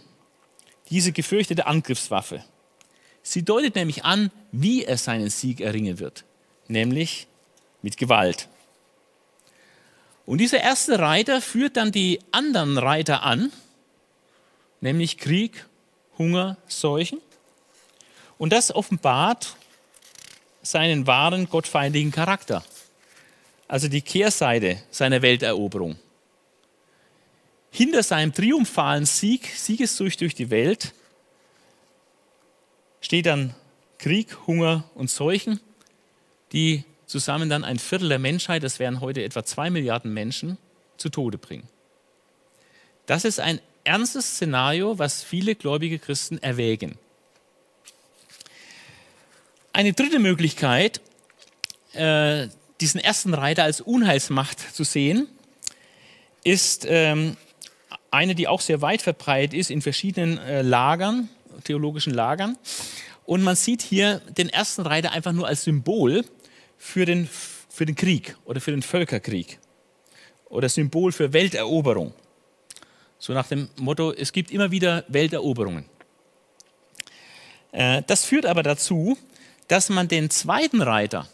[0.90, 2.44] diese gefürchtete Angriffswaffe.
[3.22, 6.24] Sie deutet nämlich an, wie er seinen Sieg erringen wird,
[6.68, 7.26] nämlich
[7.80, 8.50] mit Gewalt.
[10.26, 13.50] Und dieser erste Reiter führt dann die anderen Reiter an,
[14.82, 15.64] nämlich Krieg,
[16.18, 17.22] Hunger, Seuchen.
[18.38, 19.56] Und das offenbart
[20.62, 22.64] seinen wahren gottfeindlichen Charakter,
[23.68, 25.96] also die Kehrseite seiner Welteroberung.
[27.70, 30.92] Hinter seinem triumphalen Sieg, Siegeszug durch die Welt,
[33.00, 33.54] steht dann
[33.98, 35.60] Krieg, Hunger und Seuchen,
[36.52, 40.58] die zusammen dann ein Viertel der Menschheit, das wären heute etwa zwei Milliarden Menschen,
[40.96, 41.68] zu Tode bringen.
[43.06, 46.98] Das ist ein ernstes Szenario, was viele gläubige Christen erwägen.
[49.76, 51.02] Eine dritte Möglichkeit,
[51.92, 52.48] äh,
[52.80, 55.28] diesen ersten Reiter als Unheilsmacht zu sehen,
[56.44, 57.36] ist ähm,
[58.10, 61.28] eine, die auch sehr weit verbreitet ist in verschiedenen äh, Lagern,
[61.64, 62.56] theologischen Lagern.
[63.26, 66.24] Und man sieht hier den ersten Reiter einfach nur als Symbol
[66.78, 67.28] für den,
[67.68, 69.58] für den Krieg oder für den Völkerkrieg
[70.48, 72.14] oder Symbol für Welteroberung.
[73.18, 75.84] So nach dem Motto, es gibt immer wieder Welteroberungen.
[77.72, 79.18] Äh, das führt aber dazu,
[79.68, 81.28] dass man den zweiten Reiter,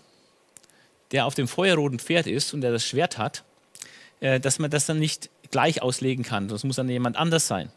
[1.12, 3.44] der auf dem feuerroten Pferd ist und der das Schwert hat,
[4.20, 6.48] äh, dass man das dann nicht gleich auslegen kann.
[6.48, 7.70] Das muss dann jemand anders sein.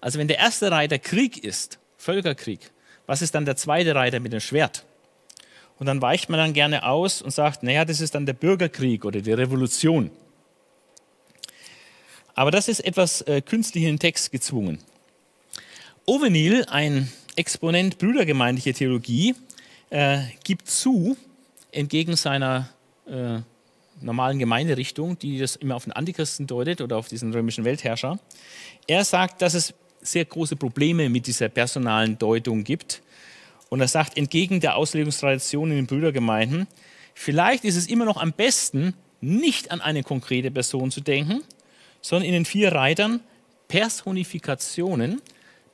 [0.00, 2.70] Also wenn der erste Reiter Krieg ist, Völkerkrieg,
[3.06, 4.84] was ist dann der zweite Reiter mit dem Schwert?
[5.78, 9.04] Und dann weicht man dann gerne aus und sagt, naja, das ist dann der Bürgerkrieg
[9.04, 10.10] oder die Revolution.
[12.34, 14.78] Aber das ist etwas äh, künstlich in den Text gezwungen.
[16.06, 19.34] Ovenil, ein Exponent brüdergemeindlicher Theologie,
[19.92, 21.16] äh, gibt zu,
[21.70, 22.70] entgegen seiner
[23.06, 23.40] äh,
[24.00, 28.18] normalen Gemeinderichtung, die das immer auf den Antichristen deutet oder auf diesen römischen Weltherrscher.
[28.86, 33.02] Er sagt, dass es sehr große Probleme mit dieser personalen Deutung gibt.
[33.68, 36.66] Und er sagt, entgegen der Auslegungstradition in den Brüdergemeinden,
[37.14, 41.42] vielleicht ist es immer noch am besten, nicht an eine konkrete Person zu denken,
[42.00, 43.20] sondern in den vier Reitern
[43.68, 45.20] Personifikationen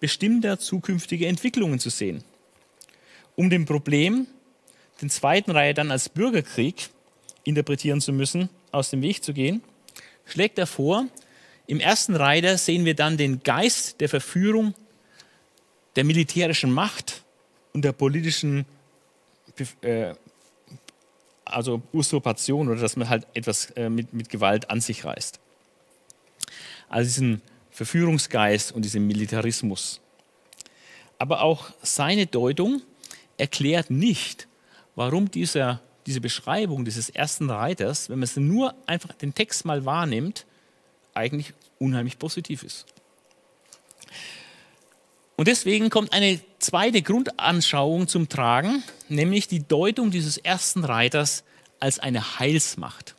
[0.01, 2.25] bestimmter zukünftiger Entwicklungen zu sehen
[3.39, 4.27] um dem Problem,
[5.01, 6.91] den zweiten Reihe dann als Bürgerkrieg
[7.45, 9.63] interpretieren zu müssen, aus dem Weg zu gehen,
[10.27, 11.07] schlägt er vor,
[11.69, 14.75] im ersten Reiter sehen wir dann den Geist der Verführung,
[15.95, 17.23] der militärischen Macht
[17.73, 18.67] und der politischen
[19.83, 20.15] äh,
[21.45, 25.39] also Usurpation oder dass man halt etwas äh, mit, mit Gewalt an sich reißt.
[26.89, 30.01] Also diesen Verführungsgeist und diesen Militarismus.
[31.19, 32.83] Aber auch seine Deutung
[33.39, 34.49] erklärt nicht,
[34.95, 39.85] warum dieser, diese Beschreibung dieses ersten Reiters, wenn man es nur einfach den Text mal
[39.85, 40.45] wahrnimmt,
[41.15, 42.87] eigentlich unheimlich positiv ist.
[45.37, 51.45] Und deswegen kommt eine zweite Grundanschauung zum Tragen, nämlich die Deutung dieses ersten Reiters
[51.79, 53.15] als eine Heilsmacht.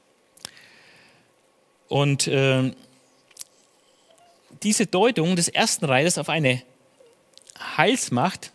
[1.88, 2.74] Und äh,
[4.64, 6.62] diese Deutung des ersten Reiters auf eine
[7.78, 8.52] Heilsmacht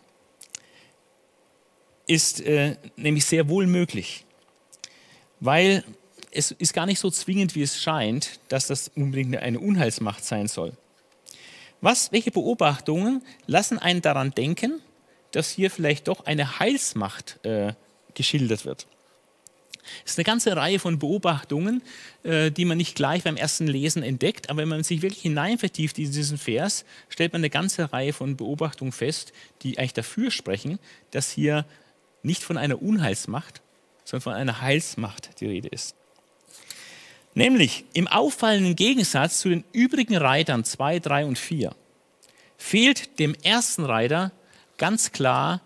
[2.07, 4.25] ist äh, nämlich sehr wohl möglich,
[5.39, 5.83] weil
[6.31, 10.47] es ist gar nicht so zwingend, wie es scheint, dass das unbedingt eine Unheilsmacht sein
[10.47, 10.73] soll.
[11.81, 14.81] Was, welche Beobachtungen lassen einen daran denken,
[15.31, 17.73] dass hier vielleicht doch eine Heilsmacht äh,
[18.13, 18.87] geschildert wird?
[20.03, 21.81] Es ist eine ganze Reihe von Beobachtungen,
[22.23, 25.97] äh, die man nicht gleich beim ersten Lesen entdeckt, aber wenn man sich wirklich hineinvertieft
[25.99, 30.79] in diesen Vers, stellt man eine ganze Reihe von Beobachtungen fest, die eigentlich dafür sprechen,
[31.11, 31.65] dass hier
[32.25, 33.61] nicht von einer Unheilsmacht,
[34.03, 35.95] sondern von einer Heilsmacht die Rede ist.
[37.33, 41.75] Nämlich im auffallenden Gegensatz zu den übrigen Reitern 2, 3 und 4
[42.57, 44.31] fehlt dem ersten Reiter
[44.77, 45.61] ganz klar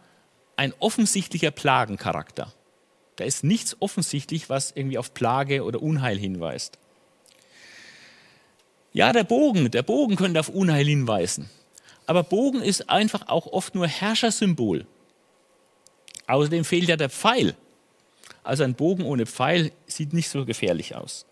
[0.55, 2.51] ein offensichtlicher Plagencharakter.
[3.15, 6.79] Da ist nichts offensichtlich, was irgendwie auf Plage oder Unheil hinweist.
[8.91, 11.49] Ja, der Bogen, der Bogen könnte auf Unheil hinweisen.
[12.07, 14.87] Aber Bogen ist einfach auch oft nur Herrschersymbol.
[16.29, 17.55] Außerdem fehlt ja der Pfeil.
[18.43, 21.25] Also ein Bogen ohne Pfeil sieht nicht so gefährlich aus.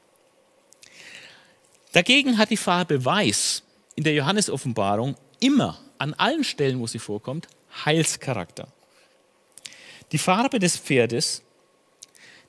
[1.92, 3.62] Dagegen hat die Farbe Weiß
[3.96, 7.48] in der Johannesoffenbarung immer an allen Stellen, wo sie vorkommt,
[7.86, 8.68] Heilscharakter.
[10.12, 11.44] Die Farbe des Pferdes,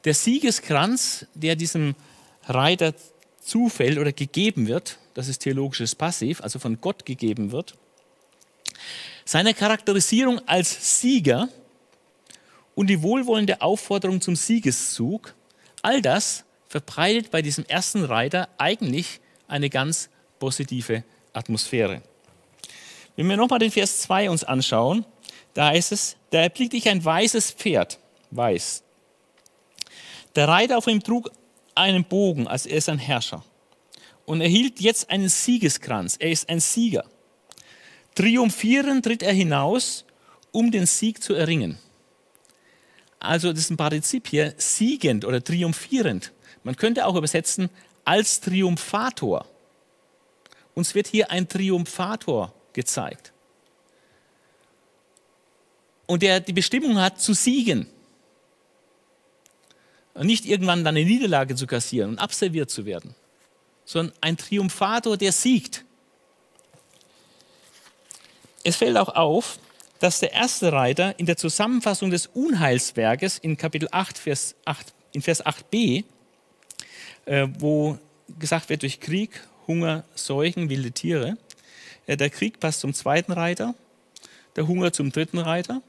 [0.05, 1.95] der Siegeskranz, der diesem
[2.45, 2.95] Reiter
[3.43, 7.75] zufällt oder gegeben wird, das ist theologisches Passiv, also von Gott gegeben wird,
[9.27, 11.51] seine Charakterisierung als Sieger
[12.79, 15.35] und die wohlwollende Aufforderung zum Siegeszug,
[15.83, 22.03] all das verbreitet bei diesem ersten Reiter eigentlich eine ganz positive Atmosphäre.
[23.17, 25.05] Wenn wir nochmal den Vers 2 uns anschauen,
[25.55, 27.99] da heißt es, da erblickt ich ein weißes Pferd,
[28.31, 28.85] weiß.
[30.37, 31.33] Der Reiter auf ihm trug
[31.75, 33.45] einen Bogen, als er ist ein Herrscher.
[34.25, 36.15] Und erhielt jetzt einen Siegeskranz.
[36.17, 37.05] Er ist ein Sieger.
[38.15, 40.05] Triumphierend tritt er hinaus,
[40.53, 41.77] um den Sieg zu erringen.
[43.21, 46.33] Also das ist ein Partizip hier, siegend oder triumphierend.
[46.63, 47.71] Man könnte auch übersetzen
[48.05, 49.47] als Triumphator.
[50.75, 53.33] Uns wird hier ein Triumphator gezeigt.
[56.07, 57.87] Und der die Bestimmung hat, zu siegen.
[60.15, 63.15] Und nicht irgendwann dann eine Niederlage zu kassieren und abserviert zu werden,
[63.85, 65.85] sondern ein Triumphator, der siegt.
[68.65, 69.59] Es fällt auch auf,
[69.99, 75.23] dass der erste Reiter in der Zusammenfassung des Unheilswerkes in Kapitel 8, Vers 8 in
[75.23, 76.05] Vers 8b,
[77.25, 77.99] äh, wo
[78.39, 81.37] gesagt wird, durch Krieg, Hunger, Seuchen, wilde Tiere,
[82.07, 83.75] äh, der Krieg passt zum zweiten Reiter,
[84.57, 85.83] der Hunger zum dritten Reiter,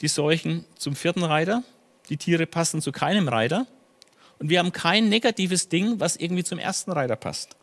[0.00, 1.62] die Seuchen zum vierten Reiter,
[2.08, 3.66] die Tiere passen zu keinem Reiter
[4.38, 7.56] und wir haben kein negatives Ding, was irgendwie zum ersten Reiter passt.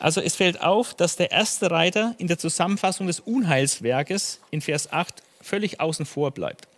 [0.00, 4.92] Also es fällt auf, dass der erste Reiter in der Zusammenfassung des Unheilswerkes in Vers
[4.92, 6.68] 8 völlig außen vor bleibt.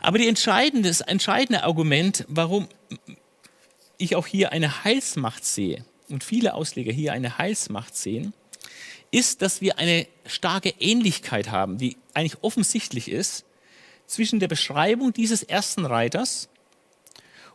[0.00, 2.68] Aber entscheidende, entscheidende Argument, warum
[3.98, 8.32] ich auch hier eine Heilsmacht sehe und viele Ausleger hier eine Heilsmacht sehen,
[9.10, 13.44] ist, dass wir eine starke Ähnlichkeit haben, die eigentlich offensichtlich ist,
[14.06, 16.48] zwischen der Beschreibung dieses ersten Reiters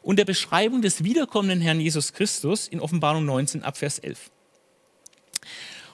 [0.01, 4.31] und der Beschreibung des wiederkommenden Herrn Jesus Christus in Offenbarung 19 ab Vers 11.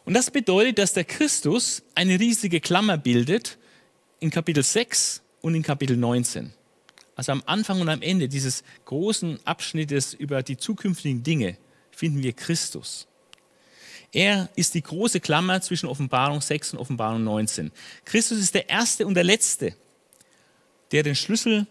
[0.06, 3.58] Und das bedeutet, dass der Christus eine riesige Klammer bildet
[4.20, 6.54] in Kapitel 6 und in Kapitel 19.
[7.15, 11.58] Also am Anfang und am Ende dieses großen Abschnittes über die zukünftigen Dinge
[11.91, 13.08] finden wir Christus.
[14.13, 17.72] Er ist die große Klammer zwischen Offenbarung 6 und Offenbarung 19.
[18.06, 19.76] Christus ist der Erste und der Letzte,
[20.91, 21.67] der den Schlüssel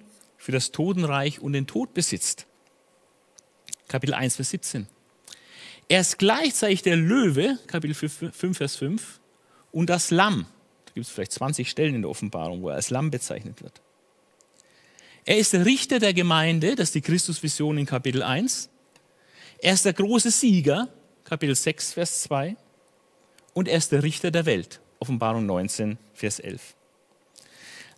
[0.46, 2.46] für das Totenreich und den Tod besitzt.
[3.88, 4.86] Kapitel 1, Vers 17.
[5.88, 9.18] Er ist gleichzeitig der Löwe, Kapitel 5, Vers 5,
[9.72, 10.46] und das Lamm.
[10.84, 13.82] Da gibt es vielleicht 20 Stellen in der Offenbarung, wo er als Lamm bezeichnet wird.
[15.24, 18.70] Er ist der Richter der Gemeinde, das ist die Christusvision in Kapitel 1.
[19.58, 20.86] Er ist der große Sieger,
[21.24, 22.56] Kapitel 6, Vers 2.
[23.52, 26.76] Und er ist der Richter der Welt, Offenbarung 19, Vers 11.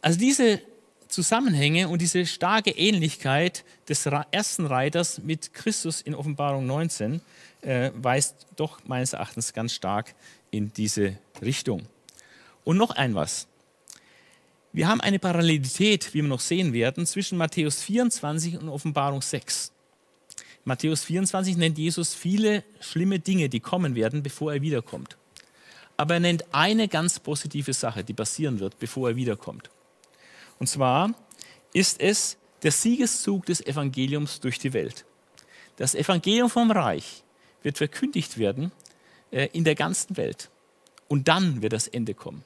[0.00, 0.62] Also diese
[1.08, 7.20] Zusammenhänge und diese starke Ähnlichkeit des ersten Reiters mit Christus in Offenbarung 19
[7.62, 10.14] äh, weist doch meines Erachtens ganz stark
[10.50, 11.86] in diese Richtung.
[12.64, 13.46] Und noch ein was.
[14.72, 19.72] Wir haben eine Parallelität, wie wir noch sehen werden, zwischen Matthäus 24 und Offenbarung 6.
[20.64, 25.16] Matthäus 24 nennt Jesus viele schlimme Dinge, die kommen werden, bevor er wiederkommt.
[25.96, 29.70] Aber er nennt eine ganz positive Sache, die passieren wird, bevor er wiederkommt.
[30.58, 31.14] Und zwar
[31.72, 35.04] ist es der Siegeszug des Evangeliums durch die Welt.
[35.76, 37.22] Das Evangelium vom Reich
[37.62, 38.72] wird verkündigt werden
[39.30, 40.50] äh, in der ganzen Welt.
[41.06, 42.44] Und dann wird das Ende kommen.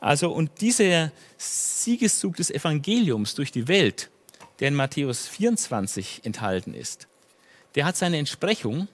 [0.00, 4.10] Also, und dieser Siegeszug des Evangeliums durch die Welt,
[4.60, 7.08] der in Matthäus 24 enthalten ist,
[7.74, 8.88] der hat seine Entsprechung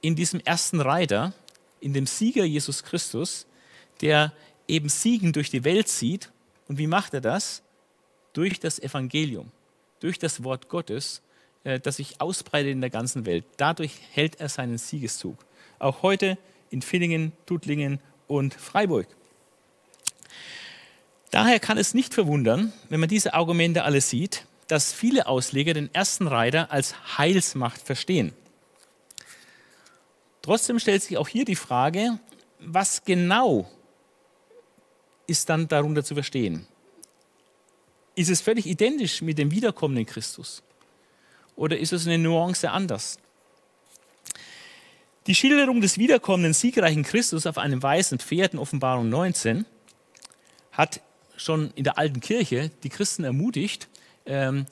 [0.00, 1.32] in diesem ersten Reiter,
[1.80, 3.46] in dem Sieger Jesus Christus,
[4.00, 4.32] der
[4.68, 6.30] eben Siegen durch die Welt zieht
[6.68, 7.62] und wie macht er das?
[8.32, 9.50] Durch das Evangelium,
[10.00, 11.22] durch das Wort Gottes,
[11.64, 13.44] äh, das sich ausbreitet in der ganzen Welt.
[13.56, 15.38] Dadurch hält er seinen Siegeszug.
[15.78, 16.38] Auch heute
[16.70, 19.06] in Villingen, Tuttlingen und Freiburg.
[21.30, 25.94] Daher kann es nicht verwundern, wenn man diese Argumente alle sieht, dass viele Ausleger den
[25.94, 28.32] ersten Reiter als Heilsmacht verstehen.
[30.42, 32.18] Trotzdem stellt sich auch hier die Frage,
[32.60, 33.68] was genau
[35.26, 36.66] ist dann darunter zu verstehen?
[38.14, 40.62] Ist es völlig identisch mit dem wiederkommenden Christus?
[41.54, 43.18] Oder ist es eine Nuance anders?
[45.26, 49.66] Die Schilderung des wiederkommenden siegreichen Christus auf einem weißen Pferd in Offenbarung 19
[50.72, 51.00] hat
[51.36, 53.88] schon in der alten Kirche die Christen ermutigt,
[54.24, 54.66] ähm,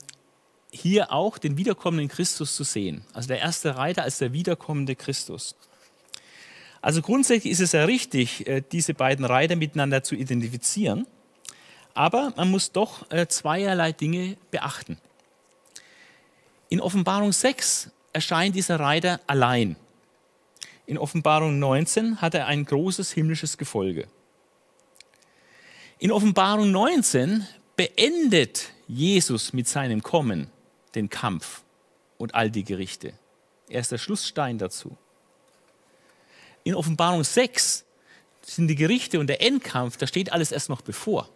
[0.70, 3.04] hier auch den wiederkommenden Christus zu sehen.
[3.12, 5.54] Also der erste Reiter als der wiederkommende Christus.
[6.84, 11.06] Also grundsätzlich ist es ja richtig, äh, diese beiden Reiter miteinander zu identifizieren,
[11.94, 14.98] aber man muss doch äh, zweierlei Dinge beachten.
[16.68, 19.76] In Offenbarung 6 erscheint dieser Reiter allein.
[20.84, 24.06] In Offenbarung 19 hat er ein großes himmlisches Gefolge.
[25.98, 30.48] In Offenbarung 19 beendet Jesus mit seinem Kommen
[30.94, 31.62] den Kampf
[32.18, 33.14] und all die Gerichte.
[33.70, 34.98] Er ist der Schlussstein dazu.
[36.64, 37.84] In Offenbarung 6
[38.42, 41.28] sind die Gerichte und der Endkampf, da steht alles erst noch bevor.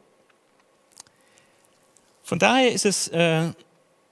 [2.23, 3.53] Von daher ist es äh,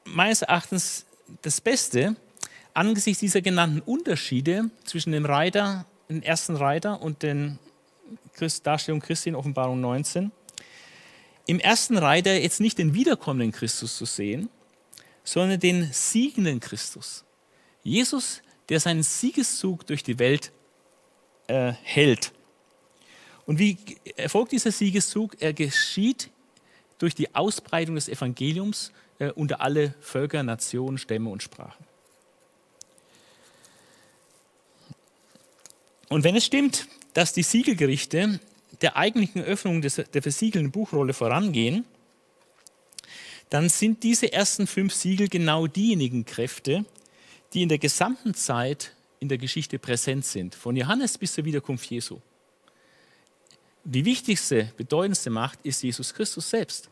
[0.05, 1.07] meines Erachtens
[1.43, 2.17] das Beste,
[2.73, 7.59] angesichts dieser genannten Unterschiede zwischen dem Reiter, dem ersten Reiter und den
[8.35, 10.31] Christ, Darstellung Christi in Offenbarung 19,
[11.47, 14.49] im ersten Reiter jetzt nicht den wiederkommenden Christus zu sehen,
[15.25, 17.25] sondern den siegenden Christus.
[17.83, 20.53] Jesus, der seinen Siegeszug durch die Welt
[21.47, 22.33] äh, hält.
[23.47, 23.79] Und wie
[24.17, 25.37] erfolgt dieser Siegeszug?
[25.41, 26.31] Er geschieht
[26.99, 31.85] durch die Ausbreitung des Evangeliums äh, unter alle Völker, Nationen, Stämme und Sprachen.
[36.09, 38.41] Und wenn es stimmt, dass die Siegelgerichte
[38.81, 41.85] der eigentlichen Öffnung des, der versiegelten Buchrolle vorangehen,
[43.51, 46.85] dann sind diese ersten fünf Siegel genau diejenigen Kräfte,
[47.53, 51.91] die in der gesamten Zeit in der Geschichte präsent sind, von Johannes bis zur Wiederkunft
[51.91, 52.21] Jesu.
[53.85, 56.91] Die wichtigste, bedeutendste Macht ist Jesus Christus selbst,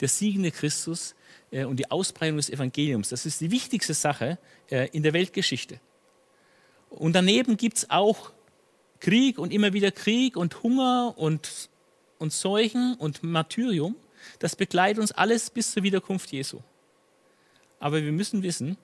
[0.00, 1.14] der siegende Christus
[1.50, 3.08] äh, und die Ausbreitung des Evangeliums.
[3.08, 4.38] Das ist die wichtigste Sache
[4.70, 5.80] äh, in der Weltgeschichte.
[6.90, 8.32] Und daneben gibt es auch
[9.00, 11.68] Krieg und immer wieder Krieg und Hunger und,
[12.18, 13.96] und Seuchen und Martyrium.
[14.38, 16.60] Das begleitet uns alles bis zur Wiederkunft Jesu.
[17.78, 18.76] Aber wir müssen wissen,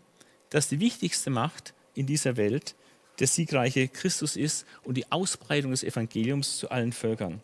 [0.50, 2.74] dass die wichtigste Macht in dieser Welt
[3.18, 7.40] der siegreiche Christus ist und die Ausbreitung des Evangeliums zu allen Völkern.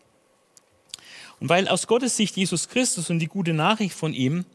[1.39, 4.45] Und weil aus Gottes Sicht Jesus Christus und die gute Nachricht von ihm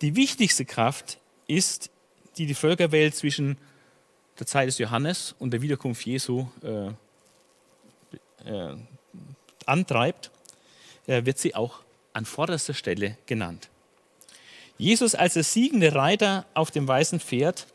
[0.00, 1.90] die wichtigste Kraft ist,
[2.38, 3.58] die die Völkerwelt zwischen
[4.38, 6.88] der Zeit des Johannes und der Wiederkunft Jesu äh,
[8.44, 8.76] äh,
[9.64, 10.30] antreibt,
[11.06, 11.80] äh, wird sie auch
[12.12, 13.68] an vorderster Stelle genannt.
[14.78, 17.66] Jesus als der siegende Reiter auf dem weißen Pferd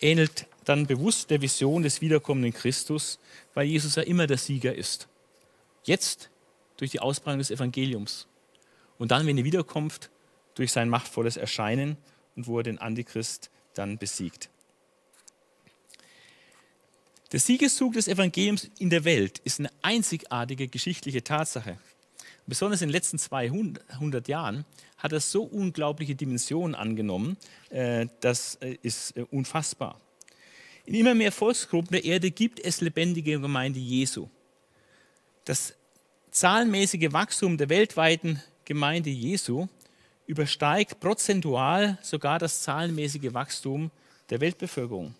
[0.00, 3.18] ähnelt dann bewusst der Vision des wiederkommenden Christus,
[3.54, 5.08] weil Jesus ja immer der Sieger ist.
[5.84, 6.30] Jetzt
[6.76, 8.26] durch die Ausbreitung des Evangeliums
[8.98, 10.10] und dann, wenn er wiederkommt,
[10.54, 11.96] durch sein machtvolles Erscheinen
[12.36, 14.50] und wo er den Antichrist dann besiegt.
[17.32, 21.78] Der Siegeszug des Evangeliums in der Welt ist eine einzigartige geschichtliche Tatsache.
[22.46, 24.64] Besonders in den letzten 200 Jahren
[24.96, 27.36] hat er so unglaubliche Dimensionen angenommen,
[27.68, 30.00] äh, das äh, ist äh, unfassbar.
[30.88, 34.26] In immer mehr Volksgruppen der Erde gibt es lebendige Gemeinde Jesu.
[35.44, 35.74] Das
[36.30, 39.68] zahlenmäßige Wachstum der weltweiten Gemeinde Jesu
[40.26, 43.90] übersteigt prozentual sogar das zahlenmäßige Wachstum
[44.30, 45.14] der Weltbevölkerung.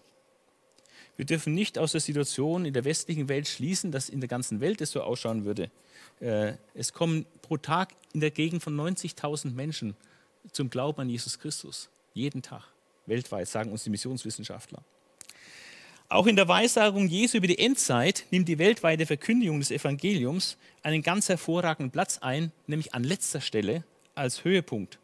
[1.17, 4.63] Wir dürfen nicht aus der Situation in der westlichen Welt schließen, dass in der ganzen
[4.63, 5.71] Welt es so ausschauen würde.
[6.21, 9.97] Äh, es kommen pro Tag in der Gegend von 90.000 Menschen
[10.51, 11.91] zum Glauben an Jesus Christus.
[12.15, 12.63] Jeden Tag,
[13.05, 14.83] weltweit, sagen uns die Missionswissenschaftler.
[16.11, 21.03] Auch in der Weissagung Jesu über die Endzeit nimmt die weltweite Verkündigung des Evangeliums einen
[21.03, 23.85] ganz hervorragenden Platz ein, nämlich an letzter Stelle
[24.15, 24.99] als Höhepunkt.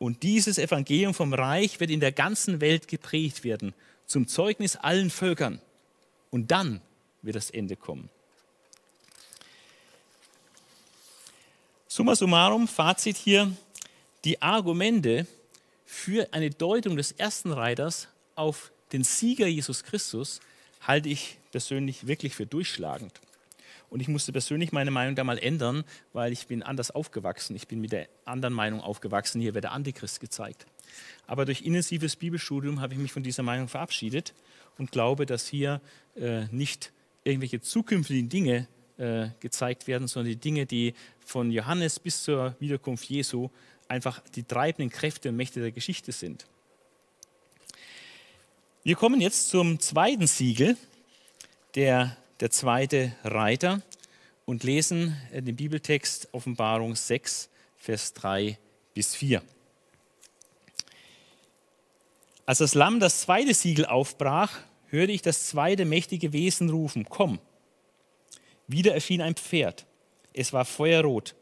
[0.00, 3.74] Und dieses Evangelium vom Reich wird in der ganzen Welt geprägt werden
[4.06, 5.60] zum Zeugnis allen Völkern.
[6.30, 6.80] Und dann
[7.22, 8.10] wird das Ende kommen.
[11.86, 13.56] Summa summarum, Fazit hier,
[14.24, 15.28] die Argumente
[15.86, 20.40] für eine Deutung des ersten Reiters auf den Sieger Jesus Christus
[20.80, 23.12] halte ich persönlich wirklich für durchschlagend.
[23.90, 25.82] Und ich musste persönlich meine Meinung da mal ändern,
[26.12, 27.56] weil ich bin anders aufgewachsen.
[27.56, 29.40] Ich bin mit der anderen Meinung aufgewachsen.
[29.40, 30.66] Hier wird der Antichrist gezeigt.
[31.26, 34.32] Aber durch intensives Bibelstudium habe ich mich von dieser Meinung verabschiedet
[34.78, 35.80] und glaube, dass hier
[36.14, 36.92] äh, nicht
[37.24, 43.06] irgendwelche zukünftigen Dinge äh, gezeigt werden, sondern die Dinge, die von Johannes bis zur Wiederkunft
[43.06, 43.50] Jesu
[43.88, 46.46] einfach die treibenden Kräfte und Mächte der Geschichte sind.
[48.86, 50.76] Wir kommen jetzt zum zweiten Siegel,
[51.74, 53.80] der, der zweite Reiter,
[54.44, 58.58] und lesen äh, den Bibeltext Offenbarung 6, Vers 3
[58.92, 59.42] bis 4.
[62.44, 67.38] Als das Lamm das zweite Siegel aufbrach, hörte ich das zweite mächtige Wesen rufen, komm.
[68.66, 69.86] Wieder erschien ein Pferd.
[70.34, 71.34] Es war feuerrot.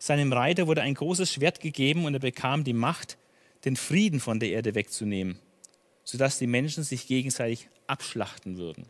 [0.00, 3.18] Seinem Reiter wurde ein großes Schwert gegeben und er bekam die Macht,
[3.64, 5.38] den Frieden von der Erde wegzunehmen,
[6.10, 8.86] sodass die Menschen sich gegenseitig abschlachten würden.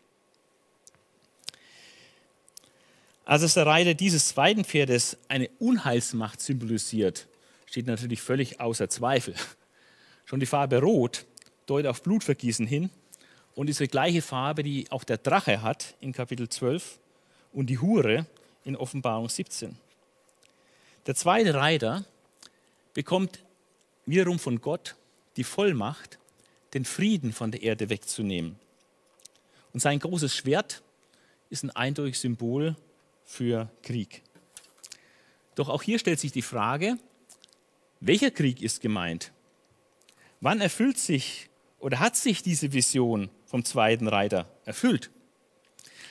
[3.25, 7.27] Also dass der Reiter dieses zweiten Pferdes eine Unheilsmacht symbolisiert,
[7.67, 9.35] steht natürlich völlig außer Zweifel.
[10.27, 11.27] Schon die Farbe Rot
[11.67, 12.89] deutet auf Blutvergießen hin
[13.57, 17.01] und ist die gleiche Farbe, die auch der Drache hat in Kapitel 12
[17.53, 18.27] und die Hure
[18.63, 19.77] in Offenbarung 17.
[21.07, 22.05] Der zweite Reiter
[22.95, 23.43] bekommt
[24.07, 24.95] wiederum von Gott
[25.37, 26.21] die Vollmacht,
[26.75, 28.57] den Frieden von der Erde wegzunehmen.
[29.73, 30.83] Und sein großes Schwert
[31.51, 32.77] ist ein eindeutiges Symbol
[33.25, 34.23] für Krieg.
[35.55, 36.99] Doch auch hier stellt sich die Frage,
[38.01, 39.33] welcher Krieg ist gemeint?
[40.41, 41.49] Wann erfüllt sich
[41.81, 45.11] oder hat sich diese Vision vom zweiten Reiter erfüllt?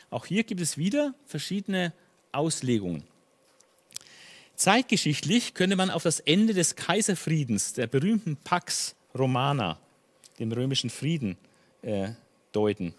[0.09, 1.93] Auch hier gibt es wieder verschiedene
[2.31, 3.03] Auslegungen.
[4.55, 9.79] Zeitgeschichtlich könnte man auf das Ende des Kaiserfriedens, der berühmten Pax Romana,
[10.39, 11.37] dem römischen Frieden,
[11.81, 12.09] äh,
[12.51, 12.93] deuten.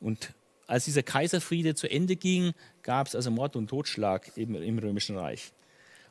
[0.00, 0.32] Und
[0.66, 2.52] als dieser Kaiserfriede zu Ende ging,
[2.82, 5.52] gab es also Mord und Totschlag eben im Römischen Reich.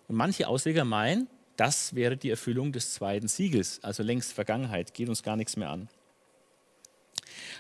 [0.08, 5.10] Und manche Ausleger meinen, das wäre die Erfüllung des zweiten Siegels, also längst Vergangenheit, geht
[5.10, 5.90] uns gar nichts mehr an.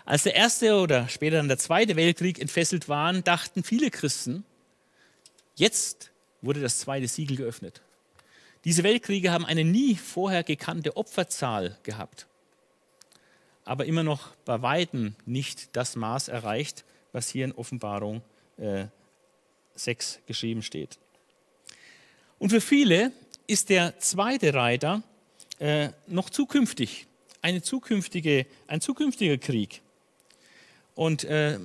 [0.05, 4.43] Als der erste oder später dann der zweite Weltkrieg entfesselt waren, dachten viele Christen,
[5.55, 7.81] jetzt wurde das zweite Siegel geöffnet.
[8.65, 12.27] Diese Weltkriege haben eine nie vorher gekannte Opferzahl gehabt,
[13.71, 18.21] aber immer noch bei weitem nicht das Maß erreicht, was hier in Offenbarung
[18.57, 18.87] äh,
[19.75, 20.99] 6 geschrieben steht.
[22.37, 23.13] Und für viele
[23.47, 25.03] ist der zweite Reiter
[25.59, 27.07] äh, noch zukünftig,
[27.41, 29.81] eine zukünftige, ein zukünftiger Krieg.
[30.93, 31.57] Und äh,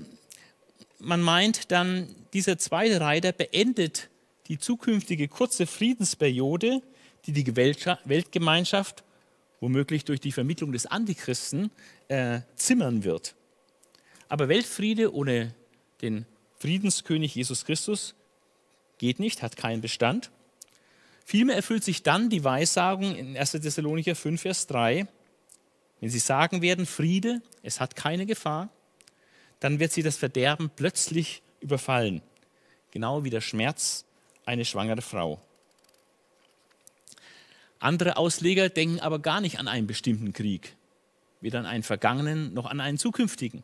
[1.00, 4.11] man meint dann, dieser zweite Reiter beendet
[4.46, 6.82] die zukünftige kurze Friedensperiode,
[7.24, 9.02] die die Weltgemeinschaft
[9.61, 11.70] womöglich durch die Vermittlung des Antichristen
[12.09, 13.34] äh, zimmern wird.
[14.28, 15.54] Aber Weltfriede ohne
[16.02, 16.26] den
[16.59, 18.14] Friedenskönig Jesus Christus
[18.98, 20.30] geht nicht, hat keinen Bestand.
[21.24, 23.52] Vielmehr erfüllt sich dann die Weissagung in 1.
[23.52, 25.07] Thessalonicher 5, Vers 3,
[26.00, 28.68] wenn sie sagen werden, Friede, es hat keine Gefahr,
[29.61, 32.22] dann wird sie das Verderben plötzlich überfallen,
[32.90, 34.04] genau wie der Schmerz
[34.44, 35.40] eine schwangere Frau.
[37.79, 40.77] Andere Ausleger denken aber gar nicht an einen bestimmten Krieg,
[41.41, 43.62] weder an einen vergangenen noch an einen zukünftigen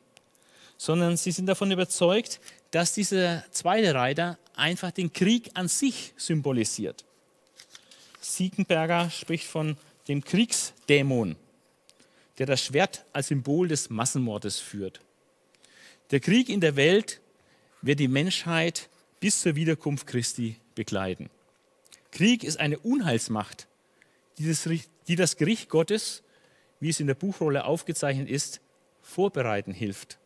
[0.83, 2.41] sondern sie sind davon überzeugt,
[2.73, 7.05] dass dieser zweite Reiter einfach den Krieg an sich symbolisiert.
[8.21, 9.77] Siegenberger spricht von
[10.09, 11.37] dem Kriegsdämon,
[12.39, 15.01] der das Schwert als Symbol des Massenmordes führt.
[16.11, 17.21] Der Krieg in der Welt
[17.81, 18.89] wird die Menschheit
[19.21, 21.31] bis zur Wiederkunft Christi begleiten.
[22.11, 23.69] Krieg ist eine Unheilsmacht,
[24.39, 26.23] die das, Gericht Gottes,
[26.81, 28.61] wie es in der Buchrolle aufgezeichnet ist,
[29.01, 30.19] vorbereiten hilft.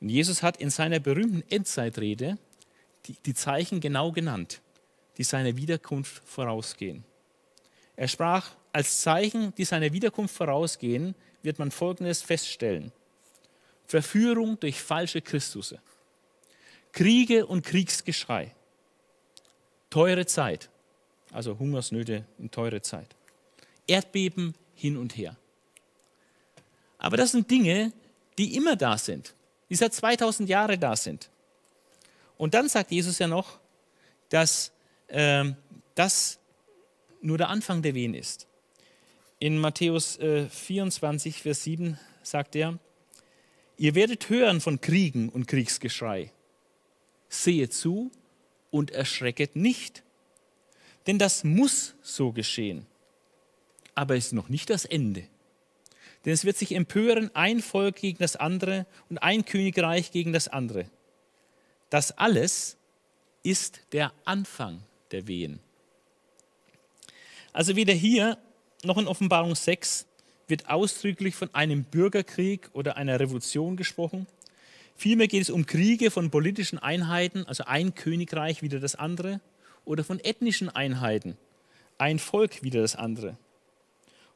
[0.00, 2.38] Und Jesus hat in seiner berühmten Endzeitrede
[3.06, 4.62] die, die Zeichen genau genannt,
[5.16, 7.04] die seiner Wiederkunft vorausgehen.
[7.96, 12.92] Er sprach, als Zeichen, die seiner Wiederkunft vorausgehen, wird man Folgendes feststellen.
[13.86, 15.80] Verführung durch falsche Christusse,
[16.92, 18.54] Kriege und Kriegsgeschrei,
[19.90, 20.70] teure Zeit,
[21.34, 23.08] also Hungersnöte und teure Zeit,
[23.86, 25.36] Erdbeben hin und her.
[26.98, 27.92] Aber das sind Dinge,
[28.38, 29.34] die immer da sind
[29.74, 31.28] die seit 2000 Jahren da sind.
[32.36, 33.58] Und dann sagt Jesus ja noch,
[34.28, 34.70] dass
[35.08, 35.44] äh,
[35.96, 36.38] das
[37.20, 38.46] nur der Anfang der Wehen ist.
[39.40, 42.78] In Matthäus äh, 24, Vers 7 sagt er,
[43.76, 46.30] ihr werdet hören von Kriegen und Kriegsgeschrei.
[47.28, 48.12] Sehet zu
[48.70, 50.03] und erschrecket nicht,
[51.06, 52.86] denn das muss so geschehen.
[53.94, 55.24] Aber es ist noch nicht das Ende.
[56.24, 60.48] Denn es wird sich empören ein Volk gegen das andere und ein Königreich gegen das
[60.48, 60.86] andere.
[61.90, 62.76] Das alles
[63.42, 65.60] ist der Anfang der Wehen.
[67.52, 68.38] Also weder hier
[68.82, 70.06] noch in Offenbarung 6
[70.48, 74.26] wird ausdrücklich von einem Bürgerkrieg oder einer Revolution gesprochen.
[74.96, 79.40] Vielmehr geht es um Kriege von politischen Einheiten, also ein Königreich wieder das andere,
[79.84, 81.36] oder von ethnischen Einheiten,
[81.98, 83.36] ein Volk wieder das andere.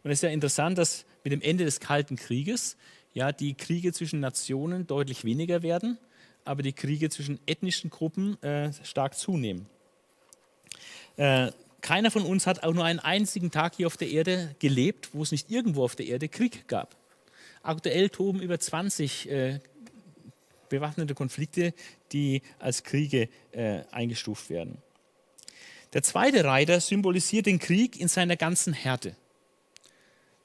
[0.02, 2.76] Und es ist ja interessant, dass mit dem Ende des Kalten Krieges
[3.14, 5.98] ja die Kriege zwischen Nationen deutlich weniger werden,
[6.44, 9.66] aber die Kriege zwischen ethnischen Gruppen äh, stark zunehmen.
[11.16, 15.10] Äh, keiner von uns hat auch nur einen einzigen Tag hier auf der Erde gelebt,
[15.12, 16.96] wo es nicht irgendwo auf der Erde Krieg gab.
[17.62, 19.60] Aktuell toben über 20 äh,
[20.68, 21.74] bewaffnete Konflikte,
[22.12, 24.78] die als Kriege äh, eingestuft werden.
[25.94, 29.16] Der zweite Reiter symbolisiert den Krieg in seiner ganzen Härte.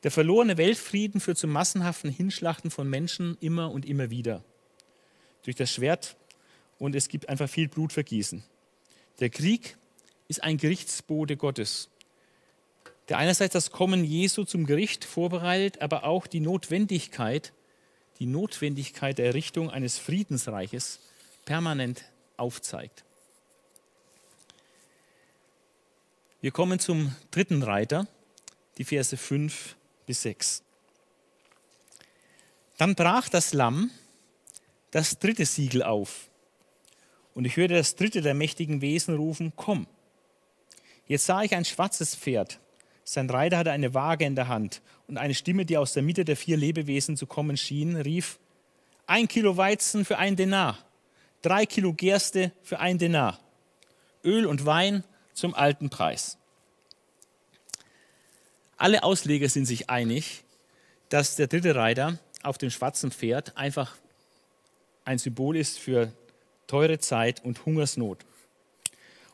[0.04, 4.44] Der verlorene Weltfrieden führt zum massenhaften Hinschlachten von Menschen immer und immer wieder.
[5.44, 6.16] Durch das Schwert
[6.80, 8.44] und es gibt einfach viel Blutvergießen.
[9.20, 9.78] Der Krieg
[10.28, 11.90] ist ein Gerichtsbote Gottes,
[13.10, 17.54] der einerseits das Kommen Jesu zum Gericht vorbereitet, aber auch die Notwendigkeit,
[18.20, 21.00] die Notwendigkeit der Errichtung eines Friedensreiches
[21.46, 22.06] permanent
[22.38, 23.04] aufzeigt.
[26.44, 28.06] Wir kommen zum dritten Reiter,
[28.78, 30.62] die Verse 5 bis 6.
[32.78, 33.92] Dann brach das Lamm
[34.92, 36.30] das dritte Siegel auf.
[37.34, 39.88] Und ich hörte das dritte der mächtigen Wesen rufen, komm.
[41.08, 42.60] Jetzt sah ich ein schwarzes Pferd.
[43.06, 46.26] Sein Reiter hatte eine Waage in der Hand und eine Stimme, die aus der Mitte
[46.26, 48.38] der vier Lebewesen zu kommen schien, rief,
[49.08, 50.78] ein Kilo Weizen für ein Denar,
[51.42, 53.40] drei Kilo Gerste für ein Denar,
[54.26, 56.38] Öl und Wein zum alten Preis.
[58.78, 60.44] Alle Ausleger sind sich einig,
[61.10, 63.96] dass der dritte Reiter auf dem schwarzen Pferd einfach
[65.06, 66.12] ein Symbol ist für
[66.68, 68.26] teure Zeit und Hungersnot.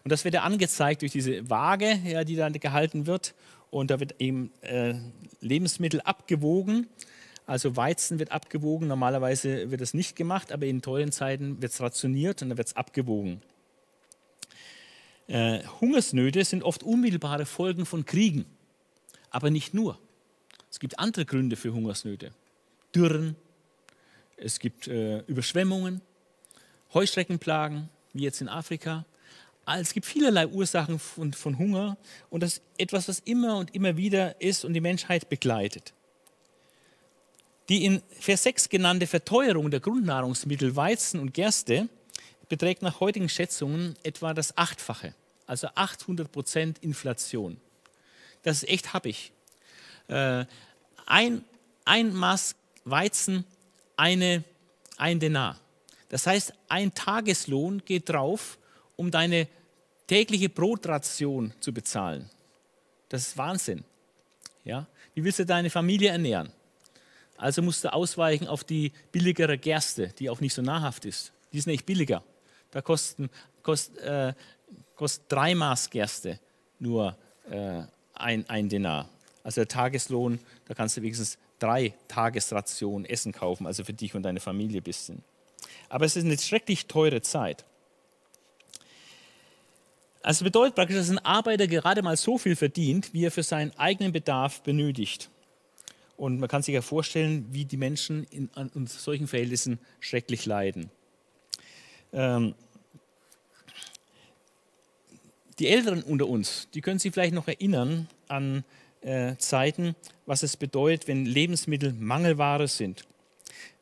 [0.03, 3.33] Und das wird ja angezeigt durch diese Waage, ja, die dann gehalten wird.
[3.69, 4.95] Und da wird eben äh,
[5.41, 6.87] Lebensmittel abgewogen.
[7.45, 8.87] Also Weizen wird abgewogen.
[8.87, 12.67] Normalerweise wird das nicht gemacht, aber in teuren Zeiten wird es rationiert und dann wird
[12.67, 13.41] es abgewogen.
[15.30, 18.45] Äh, Hungersnöte sind oft unmittelbare Folgen von Kriegen.
[19.30, 19.99] Aber nicht nur.
[20.71, 22.32] Es gibt andere Gründe für Hungersnöte.
[22.95, 23.36] Dürren,
[24.38, 26.01] es gibt äh, Überschwemmungen,
[26.95, 29.05] Heuschreckenplagen, wie jetzt in Afrika.
[29.65, 31.97] Also es gibt vielerlei Ursachen von, von Hunger
[32.32, 35.93] und das ist etwas, was immer und immer wieder ist und die Menschheit begleitet.
[37.69, 41.88] Die in Vers 6 genannte Verteuerung der Grundnahrungsmittel Weizen und Gerste
[42.49, 45.13] beträgt nach heutigen Schätzungen etwa das Achtfache,
[45.45, 47.61] also 800 Prozent Inflation.
[48.43, 49.31] Das ist echt happig.
[50.07, 50.45] Äh,
[51.05, 51.43] ein,
[51.85, 53.45] ein Maß Weizen,
[53.95, 54.43] eine,
[54.97, 55.59] ein Denar.
[56.09, 58.57] Das heißt, ein Tageslohn geht drauf,
[58.95, 59.47] um deine
[60.07, 62.29] tägliche Brotration zu bezahlen.
[63.09, 63.83] Das ist Wahnsinn.
[64.63, 64.87] Ja?
[65.13, 66.51] Wie willst du deine Familie ernähren?
[67.37, 71.31] Also musst du ausweichen auf die billigere Gerste, die auch nicht so nahrhaft ist.
[71.53, 72.23] Die ist nicht billiger.
[72.72, 73.30] Da kosten,
[73.63, 74.34] kost, äh,
[74.95, 76.39] kostet drei Maß Gerste
[76.80, 77.17] nur
[77.49, 79.09] äh, ein, ein Denar.
[79.43, 84.24] Also der Tageslohn, da kannst du wenigstens drei Tagesrationen Essen kaufen, also für dich und
[84.24, 85.24] deine Familie ein bisschen.
[85.89, 87.65] Aber es ist eine schrecklich teure Zeit.
[90.22, 93.72] Also bedeutet praktisch, dass ein Arbeiter gerade mal so viel verdient, wie er für seinen
[93.78, 95.30] eigenen Bedarf benötigt.
[96.17, 100.91] Und man kann sich ja vorstellen, wie die Menschen in, in solchen Verhältnissen schrecklich leiden.
[102.14, 102.55] Ähm,
[105.60, 108.64] die Älteren unter uns, die können sich vielleicht noch erinnern an
[109.01, 109.95] äh, Zeiten,
[110.26, 113.05] was es bedeutet, wenn Lebensmittel Mangelware sind.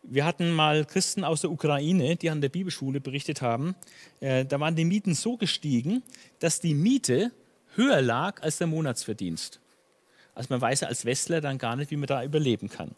[0.04, 3.76] Wir hatten mal Christen aus der Ukraine, die an der Bibelschule berichtet haben,
[4.20, 6.04] äh, da waren die Mieten so gestiegen,
[6.40, 7.32] dass die Miete
[7.76, 9.60] höher lag als der Monatsverdienst.
[10.34, 12.96] Also man weiß ja als Westler dann gar nicht, wie man da überleben kann.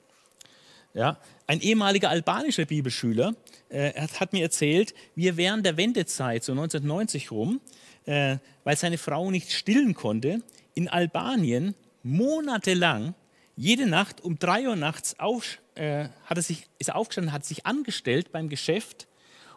[0.94, 3.36] Ja, ein ehemaliger albanischer Bibelschüler
[3.70, 7.62] äh, hat, hat, mir erzählt, wie er während der Wendezeit, so 1990 rum,
[8.06, 10.42] äh, weil seine Frau nicht stillen konnte,
[10.74, 13.14] in Albanien monatelang
[13.56, 17.46] jede Nacht um drei Uhr nachts auf, äh, hat er sich, ist er aufgestanden, hat
[17.46, 19.08] sich angestellt beim Geschäft,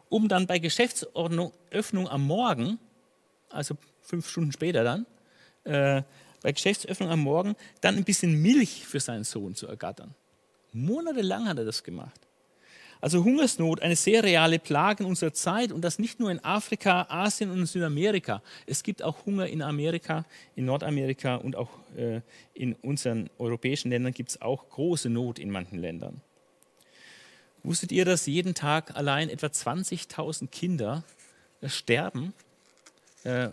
[0.08, 2.78] um dann bei Geschäftsöffnung am Morgen,
[3.48, 5.06] also fünf Stunden später dann,
[5.64, 6.02] äh,
[6.42, 10.14] bei Geschäftsöffnung am Morgen, dann ein bisschen Milch für seinen Sohn zu ergattern.
[10.72, 12.20] Monatelang hat er das gemacht.
[13.02, 17.06] Also Hungersnot, eine sehr reale Plage in unserer Zeit und das nicht nur in Afrika,
[17.08, 18.42] Asien und Südamerika.
[18.64, 22.20] Es gibt auch Hunger in Amerika, in Nordamerika und auch äh,
[22.54, 26.20] in unseren europäischen Ländern gibt es auch große Not in manchen Ländern.
[27.64, 31.02] Wusstet ihr, dass jeden Tag allein etwa 20.000 Kinder
[31.60, 32.32] äh, sterben
[33.24, 33.48] äh,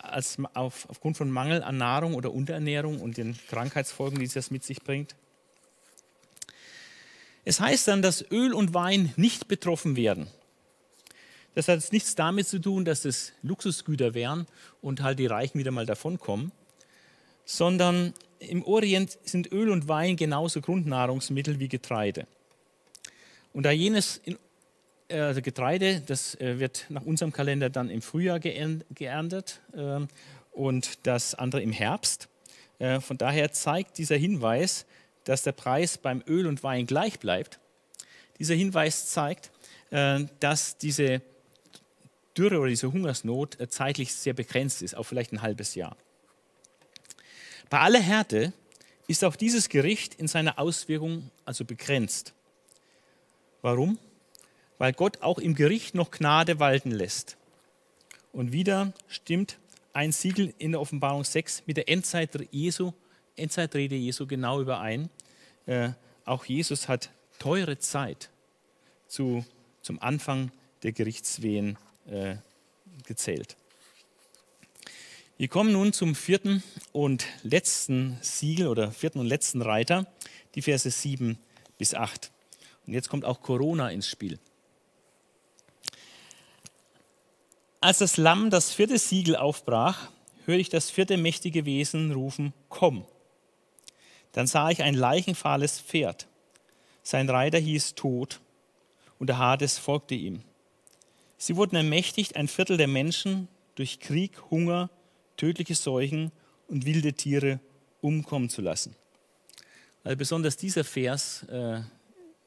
[0.00, 4.62] als, auf, aufgrund von Mangel an Nahrung oder Unterernährung und den Krankheitsfolgen, die das mit
[4.62, 5.16] sich bringt?
[7.44, 10.28] Es heißt dann, dass Öl und Wein nicht betroffen werden.
[11.54, 14.46] Das hat jetzt nichts damit zu tun, dass es Luxusgüter wären
[14.82, 16.52] und halt die Reichen wieder mal davonkommen,
[17.44, 22.26] sondern im Orient sind Öl und Wein genauso Grundnahrungsmittel wie Getreide.
[23.52, 24.20] Und da jenes
[25.08, 30.08] äh, also Getreide, das äh, wird nach unserem Kalender dann im Frühjahr geerntet ähm,
[30.52, 32.28] und das andere im Herbst.
[32.78, 34.86] Äh, von daher zeigt dieser Hinweis,
[35.30, 37.60] dass der Preis beim Öl und Wein gleich bleibt.
[38.40, 39.52] Dieser Hinweis zeigt,
[39.90, 41.22] äh, dass diese
[42.36, 45.96] Dürre oder diese Hungersnot äh, zeitlich sehr begrenzt ist, auch vielleicht ein halbes Jahr.
[47.68, 48.52] Bei aller Härte
[49.06, 52.34] ist auch dieses Gericht in seiner Auswirkung also begrenzt.
[53.62, 54.00] Warum?
[54.78, 57.36] Weil Gott auch im Gericht noch Gnade walten lässt.
[58.32, 59.58] Und wieder stimmt
[59.92, 62.94] ein Siegel in der Offenbarung 6 mit der Endzeit Jesu,
[63.36, 65.08] Endzeitrede Jesu genau überein.
[65.70, 65.92] Äh,
[66.24, 68.30] auch Jesus hat teure Zeit
[69.06, 69.44] zu,
[69.82, 70.50] zum Anfang
[70.82, 72.34] der Gerichtswehen äh,
[73.06, 73.56] gezählt.
[75.36, 80.12] Wir kommen nun zum vierten und letzten Siegel oder vierten und letzten Reiter,
[80.56, 81.38] die Verse 7
[81.78, 82.32] bis 8.
[82.88, 84.40] Und jetzt kommt auch Corona ins Spiel.
[87.78, 90.10] Als das Lamm das vierte Siegel aufbrach,
[90.46, 93.06] hörte ich das vierte mächtige Wesen rufen, komm.
[94.32, 96.28] Dann sah ich ein leichenfahles Pferd.
[97.02, 98.40] Sein Reiter hieß Tod
[99.18, 100.42] und der Hades folgte ihm.
[101.36, 104.90] Sie wurden ermächtigt, ein Viertel der Menschen durch Krieg, Hunger,
[105.36, 106.32] tödliche Seuchen
[106.68, 107.60] und wilde Tiere
[108.02, 108.94] umkommen zu lassen.
[110.04, 111.80] Also besonders dieser Vers, äh,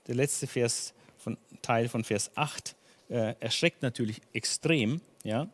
[0.07, 2.75] der letzte Vers von, Teil von Vers 8,
[3.09, 5.01] äh, erschreckt natürlich extrem.
[5.23, 5.47] Ja?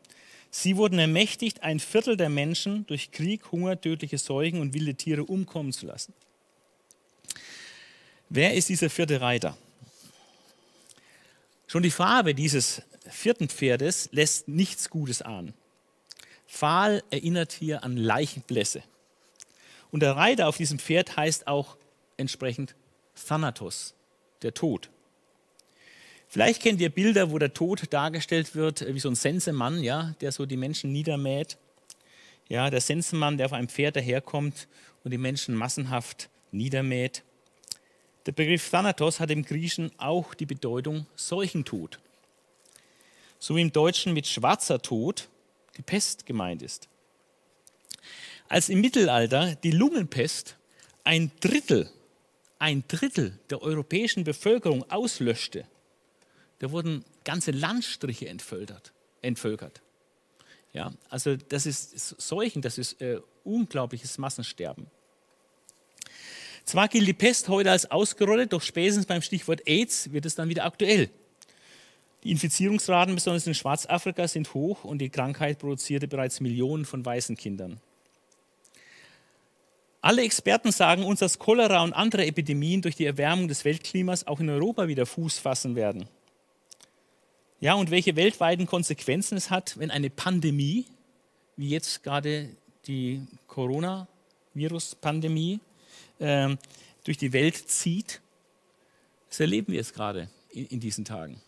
[0.51, 5.23] Sie wurden ermächtigt, ein Viertel der Menschen durch Krieg, Hunger, tödliche Seuchen und wilde Tiere
[5.23, 6.13] umkommen zu lassen.
[8.29, 9.57] Wer ist dieser vierte Reiter?
[11.67, 15.53] Schon die Farbe dieses vierten Pferdes lässt nichts Gutes ahnen.
[16.47, 18.83] Pfahl erinnert hier an Leichenblässe.
[19.91, 21.77] Und der Reiter auf diesem Pferd heißt auch
[22.17, 22.75] entsprechend
[23.27, 23.93] Thanatos,
[24.41, 24.89] der Tod.
[26.31, 30.31] Vielleicht kennt ihr Bilder, wo der Tod dargestellt wird, wie so ein Sensemann, ja, der
[30.31, 31.57] so die Menschen niedermäht.
[32.47, 34.67] Ja, der Sensenmann, der auf einem Pferd daherkommt
[35.03, 37.23] und die Menschen massenhaft niedermäht.
[38.27, 41.99] Der Begriff Thanatos hat im Griechen auch die Bedeutung Seuchentod.
[43.39, 45.29] So wie im Deutschen mit schwarzer Tod
[45.77, 46.89] die Pest gemeint ist.
[48.49, 50.57] Als im Mittelalter die Lungenpest
[51.03, 51.89] ein Drittel,
[52.59, 55.65] ein Drittel der europäischen Bevölkerung auslöschte,
[56.59, 58.93] da wurden ganze Landstriche entvölkert.
[59.21, 59.81] entvölkert.
[60.71, 64.85] Ja, also das ist Seuchen, das ist äh, unglaubliches Massensterben.
[66.63, 70.49] Zwar gilt die Pest heute als ausgerollt, doch spätestens beim Stichwort AIDS wird es dann
[70.49, 71.09] wieder aktuell.
[72.23, 77.37] Die Infizierungsraten, besonders in Schwarzafrika, sind hoch und die Krankheit produzierte bereits Millionen von weißen
[77.37, 77.79] Kindern.
[80.01, 84.39] Alle Experten sagen uns, dass Cholera und andere Epidemien durch die Erwärmung des Weltklimas auch
[84.39, 86.07] in Europa wieder Fuß fassen werden.
[87.61, 90.85] Ja, und welche weltweiten Konsequenzen es hat, wenn eine Pandemie,
[91.57, 92.55] wie jetzt gerade
[92.87, 95.59] die Coronavirus-Pandemie,
[96.19, 96.55] äh,
[97.03, 98.21] durch die Welt zieht,
[99.27, 101.41] das erleben wir jetzt gerade in, in diesen Tagen.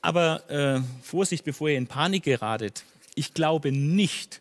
[0.00, 2.84] Aber äh, Vorsicht, bevor ihr in Panik geratet.
[3.14, 4.40] Ich glaube nicht,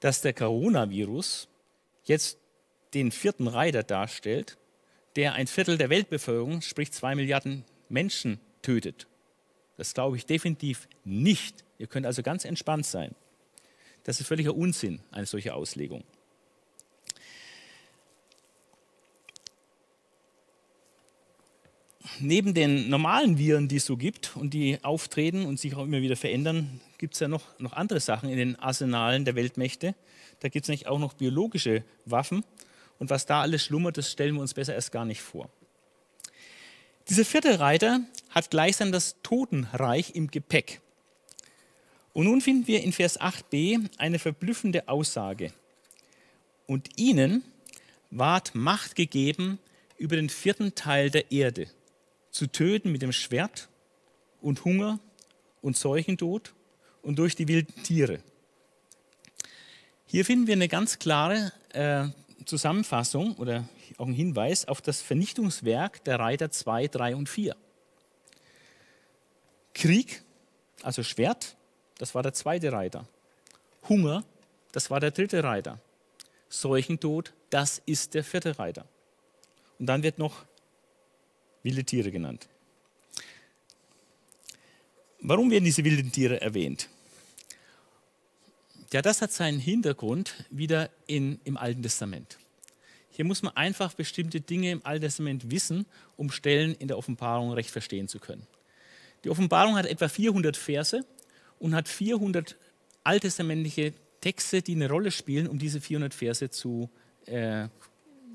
[0.00, 1.48] dass der Coronavirus
[2.04, 2.36] jetzt
[2.92, 4.58] den vierten Reiter darstellt,
[5.16, 9.06] der ein Viertel der Weltbevölkerung, sprich zwei Milliarden Menschen, tötet.
[9.76, 11.64] Das glaube ich definitiv nicht.
[11.78, 13.14] Ihr könnt also ganz entspannt sein.
[14.04, 16.04] Das ist völliger Unsinn, eine solche Auslegung.
[22.20, 26.00] neben den normalen Viren, die es so gibt und die auftreten und sich auch immer
[26.00, 29.94] wieder verändern, gibt es ja noch, noch andere Sachen in den Arsenalen der Weltmächte.
[30.40, 32.44] Da gibt es nämlich auch noch biologische Waffen.
[32.98, 35.50] Und was da alles schlummert, das stellen wir uns besser erst gar nicht vor.
[37.08, 38.00] Dieser vierte Reiter
[38.34, 40.80] hat gleichsam das Totenreich im Gepäck.
[42.12, 45.52] Und nun finden wir in Vers 8b eine verblüffende Aussage.
[46.66, 47.44] Und ihnen
[48.10, 49.58] ward Macht gegeben
[49.98, 51.68] über den vierten Teil der Erde
[52.30, 53.68] zu töten mit dem Schwert
[54.40, 54.98] und Hunger
[55.62, 56.54] und Seuchentod
[57.02, 58.18] und durch die wilden Tiere.
[60.06, 62.06] Hier finden wir eine ganz klare äh,
[62.44, 67.56] Zusammenfassung oder auch einen Hinweis auf das Vernichtungswerk der Reiter 2, 3 und 4.
[69.74, 70.22] Krieg,
[70.82, 71.56] also Schwert,
[71.98, 73.06] das war der zweite Reiter.
[73.88, 74.24] Hunger,
[74.72, 75.80] das war der dritte Reiter.
[76.48, 78.86] Seuchentod, das ist der vierte Reiter.
[79.78, 80.44] Und dann wird noch
[81.62, 82.48] wilde Tiere genannt.
[85.20, 86.88] Warum werden diese wilden Tiere erwähnt?
[88.92, 92.38] Ja, das hat seinen Hintergrund wieder in, im Alten Testament.
[93.10, 97.52] Hier muss man einfach bestimmte Dinge im Alten Testament wissen, um Stellen in der Offenbarung
[97.52, 98.46] recht verstehen zu können.
[99.24, 101.04] Die Offenbarung hat etwa 400 Verse
[101.58, 102.56] und hat 400
[103.04, 106.90] alttestamentliche Texte, die eine Rolle spielen, um diese 400 Verse zu,
[107.26, 107.68] äh,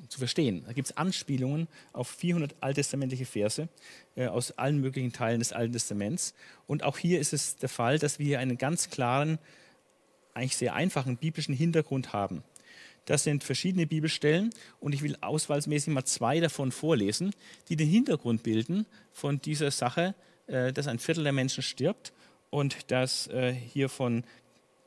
[0.07, 0.63] zu verstehen.
[0.65, 3.69] Da gibt es Anspielungen auf 400 alttestamentliche Verse
[4.15, 6.33] äh, aus allen möglichen Teilen des Alten Testaments.
[6.65, 9.37] Und auch hier ist es der Fall, dass wir hier einen ganz klaren,
[10.33, 12.43] eigentlich sehr einfachen biblischen Hintergrund haben.
[13.05, 17.33] Das sind verschiedene Bibelstellen und ich will auswahlsmäßig mal zwei davon vorlesen,
[17.67, 20.13] die den Hintergrund bilden von dieser Sache,
[20.74, 22.12] dass ein Viertel der Menschen stirbt
[22.50, 24.24] und dass äh, hier von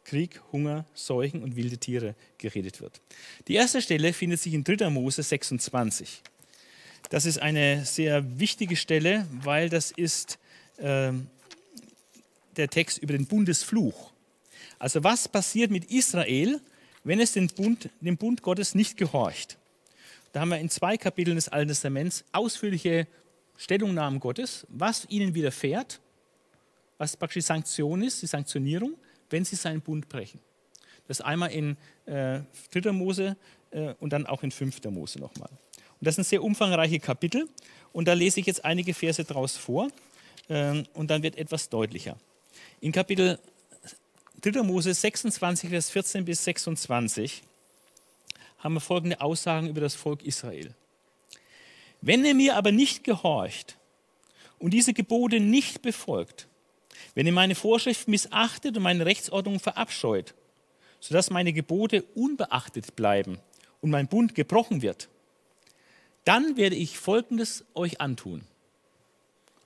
[0.05, 3.01] Krieg, Hunger, Seuchen und wilde Tiere geredet wird.
[3.49, 4.91] Die erste Stelle findet sich in 3.
[4.91, 6.23] Mose 26.
[7.11, 10.39] Das ist eine sehr wichtige Stelle, weil das ist
[10.79, 11.13] äh,
[12.57, 14.13] der Text über den Bundesfluch.
[14.79, 16.61] Also was passiert mit Israel,
[17.05, 19.59] wenn es den Bund, dem Bund Gottes nicht gehorcht?
[20.33, 23.07] Da haben wir in zwei Kapiteln des Alten Testaments ausführliche
[23.57, 26.01] Stellungnahmen Gottes, was ihnen widerfährt,
[26.99, 28.97] was praktisch die Sanktion ist, die Sanktionierung
[29.33, 30.39] wenn sie seinen Bund brechen.
[31.09, 31.77] Das einmal in
[32.07, 32.41] äh,
[32.73, 32.93] 3.
[32.93, 33.37] Mose
[33.71, 34.85] äh, und dann auch in 5.
[34.85, 35.49] Mose nochmal.
[35.49, 37.49] Und das sind sehr umfangreiche Kapitel
[37.93, 39.89] und da lese ich jetzt einige Verse draus vor
[40.49, 42.17] äh, und dann wird etwas deutlicher.
[42.81, 43.39] In Kapitel
[44.43, 44.63] 3.
[44.63, 47.43] Mose 26, Vers 14 bis 26
[48.59, 50.75] haben wir folgende Aussagen über das Volk Israel.
[52.03, 53.79] Wenn ihr mir aber nicht gehorcht
[54.59, 56.49] und diese Gebote nicht befolgt,
[57.15, 60.35] wenn ihr meine Vorschrift missachtet und meine Rechtsordnung verabscheut,
[60.99, 63.39] sodass meine Gebote unbeachtet bleiben
[63.81, 65.09] und mein Bund gebrochen wird,
[66.25, 68.43] dann werde ich Folgendes euch antun.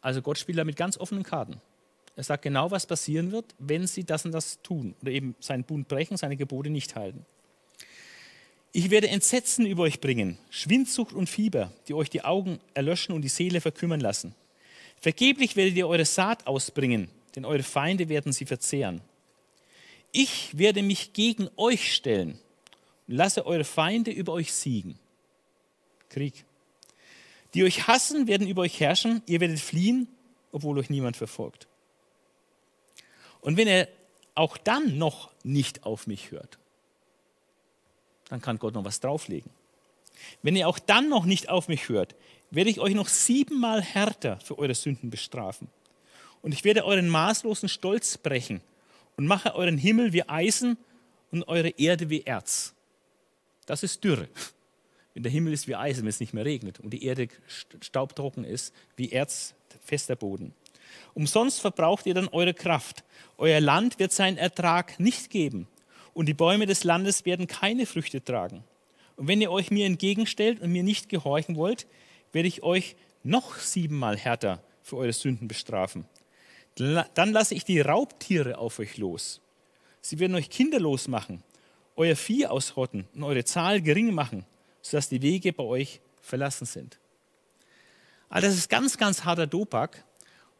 [0.03, 1.61] Also Gott spielt da mit ganz offenen Karten.
[2.16, 5.64] Er sagt genau, was passieren wird, wenn sie das und das tun oder eben seinen
[5.64, 7.24] Bund brechen, seine Gebote nicht halten.
[8.77, 13.22] Ich werde Entsetzen über euch bringen, Schwindsucht und Fieber, die euch die Augen erlöschen und
[13.22, 14.35] die Seele verkümmern lassen.
[15.01, 19.01] Vergeblich werdet ihr eure Saat ausbringen, denn eure Feinde werden sie verzehren.
[20.12, 22.39] Ich werde mich gegen euch stellen
[23.09, 24.99] und lasse eure Feinde über euch siegen.
[26.11, 26.45] Krieg.
[27.55, 30.07] Die euch hassen, werden über euch herrschen, ihr werdet fliehen,
[30.53, 31.66] obwohl euch niemand verfolgt.
[33.41, 33.89] Und wenn er
[34.35, 36.59] auch dann noch nicht auf mich hört,
[38.29, 39.51] dann kann Gott noch was drauflegen.
[40.43, 42.14] Wenn ihr auch dann noch nicht auf mich hört,
[42.51, 45.68] werde ich euch noch siebenmal härter für eure Sünden bestrafen.
[46.43, 48.61] Und ich werde euren maßlosen Stolz brechen
[49.16, 50.79] und mache euren Himmel wie Eisen
[51.31, 52.74] und eure Erde wie Erz.
[53.66, 54.29] Das ist Dürre.
[55.14, 57.29] Wenn der Himmel ist wie Eisen, wenn es nicht mehr regnet und die Erde
[57.81, 60.55] staubtrocken ist, wie Erz, fester Boden.
[61.14, 63.03] Umsonst verbraucht ihr dann eure Kraft.
[63.39, 65.68] Euer Land wird seinen Ertrag nicht geben
[66.17, 68.64] und die Bäume des Landes werden keine Früchte tragen.
[69.17, 71.87] Und wenn ihr euch mir entgegenstellt und mir nicht gehorchen wollt,
[72.33, 76.07] werde ich euch noch siebenmal härter für eure Sünden bestrafen.
[76.77, 79.43] Dann lasse ich die Raubtiere auf euch los.
[80.01, 81.43] Sie werden euch kinderlos machen,
[81.97, 84.47] euer Vieh ausrotten und eure Zahl gering machen,
[84.81, 86.99] sodass die Wege bei euch verlassen sind.
[88.31, 90.03] Also das ist ganz, ganz harter Dopak.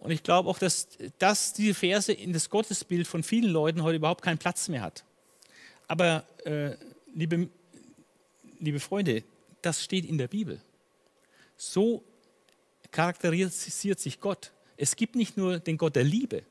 [0.01, 0.89] Und ich glaube auch, dass,
[1.19, 5.03] dass diese Verse in das Gottesbild von vielen Leuten heute überhaupt keinen Platz mehr hat.
[5.89, 6.77] Aber äh,
[7.15, 7.49] liebe,
[8.59, 9.23] liebe Freunde,
[9.63, 10.61] das steht in der Bibel.
[11.57, 12.05] So
[12.91, 14.53] charakterisiert sich Gott.
[14.77, 16.43] Es gibt nicht nur den Gott der Liebe,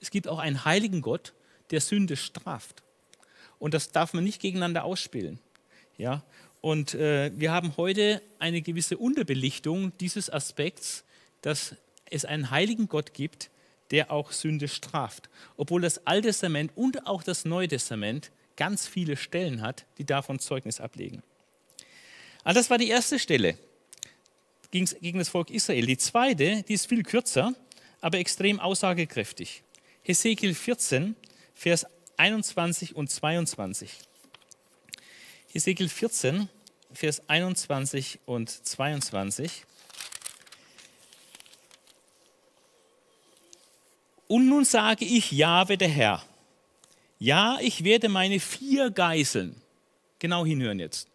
[0.00, 1.32] es gibt auch einen heiligen Gott,
[1.70, 2.82] der Sünde straft.
[3.58, 5.38] Und das darf man nicht gegeneinander ausspielen.
[5.96, 6.22] Ja?
[6.60, 11.04] Und äh, wir haben heute eine gewisse Unterbelichtung dieses Aspekts,
[11.40, 11.74] dass
[12.10, 13.50] es einen heiligen Gott gibt,
[13.90, 15.30] der auch Sünde straft.
[15.56, 20.38] Obwohl das Alte Testament und auch das Neue Testament ganz viele Stellen hat, die davon
[20.38, 21.22] Zeugnis ablegen.
[22.44, 23.58] Also das war die erste Stelle
[24.70, 25.86] gegen das Volk Israel.
[25.86, 27.54] Die zweite, die ist viel kürzer,
[28.00, 29.62] aber extrem aussagekräftig.
[30.02, 31.16] Hesekiel 14,
[31.54, 31.86] Vers
[32.16, 33.90] 21 und 22.
[35.48, 36.48] Hesekiel 14,
[36.92, 39.64] Vers 21 und 22.
[44.28, 46.24] Und nun sage ich, Jahwe der Herr,
[47.18, 49.60] ja, ich werde meine vier Geiseln,
[50.18, 51.08] genau hinhören jetzt,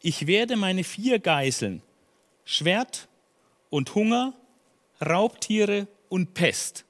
[0.00, 1.82] ich werde meine vier Geiseln
[2.50, 3.08] Schwert
[3.68, 4.32] und Hunger,
[5.04, 6.86] Raubtiere und Pest.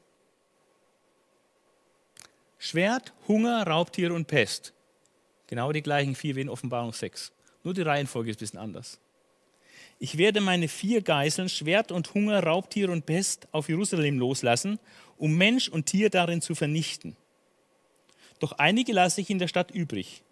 [2.58, 4.72] Schwert, Hunger, Raubtiere und Pest.
[5.48, 7.32] Genau die gleichen vier wie in Offenbarung 6.
[7.64, 9.00] Nur die Reihenfolge ist ein bisschen anders.
[9.98, 14.78] Ich werde meine vier Geiseln, Schwert und Hunger, Raubtiere und Pest, auf Jerusalem loslassen,
[15.16, 17.16] um Mensch und Tier darin zu vernichten.
[18.38, 20.22] Doch einige lasse ich in der Stadt übrig,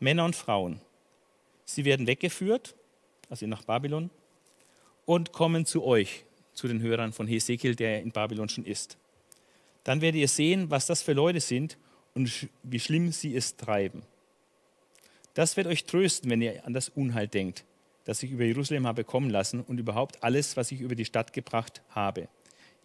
[0.00, 0.80] Männer und Frauen.
[1.64, 2.74] Sie werden weggeführt,
[3.28, 4.10] also nach Babylon,
[5.04, 8.96] und kommen zu euch, zu den Hörern von Hesekiel, der in Babylon schon ist.
[9.84, 11.78] Dann werdet ihr sehen, was das für Leute sind
[12.14, 14.02] und wie schlimm sie es treiben.
[15.34, 17.64] Das wird euch trösten, wenn ihr an das Unheil denkt,
[18.04, 21.32] das ich über Jerusalem habe kommen lassen und überhaupt alles, was ich über die Stadt
[21.32, 22.28] gebracht habe.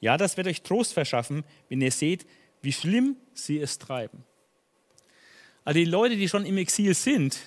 [0.02, 2.26] Ja, das wird euch Trost verschaffen, wenn ihr seht,
[2.62, 4.24] wie schlimm sie es treiben.
[5.64, 7.38] Also die Leute, die schon im Exil sind,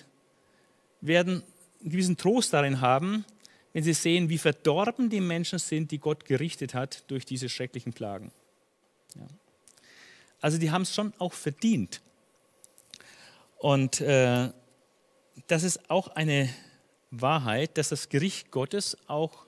[1.01, 1.43] werden
[1.81, 3.25] einen gewissen Trost darin haben,
[3.73, 7.93] wenn sie sehen, wie verdorben die Menschen sind, die Gott gerichtet hat durch diese schrecklichen
[7.93, 8.33] Plagen.
[9.17, 9.27] Ja.
[10.41, 12.01] Also die haben es schon auch verdient.
[13.59, 14.51] Und äh,
[15.49, 16.49] das ist auch eine
[17.11, 19.47] Wahrheit, dass das Gericht Gottes auch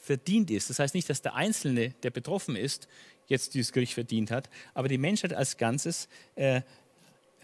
[0.00, 0.70] verdient ist.
[0.70, 2.88] Das heißt nicht, dass der Einzelne, der betroffen ist,
[3.26, 6.62] jetzt dieses Gericht verdient hat, aber die Menschheit als Ganzes äh,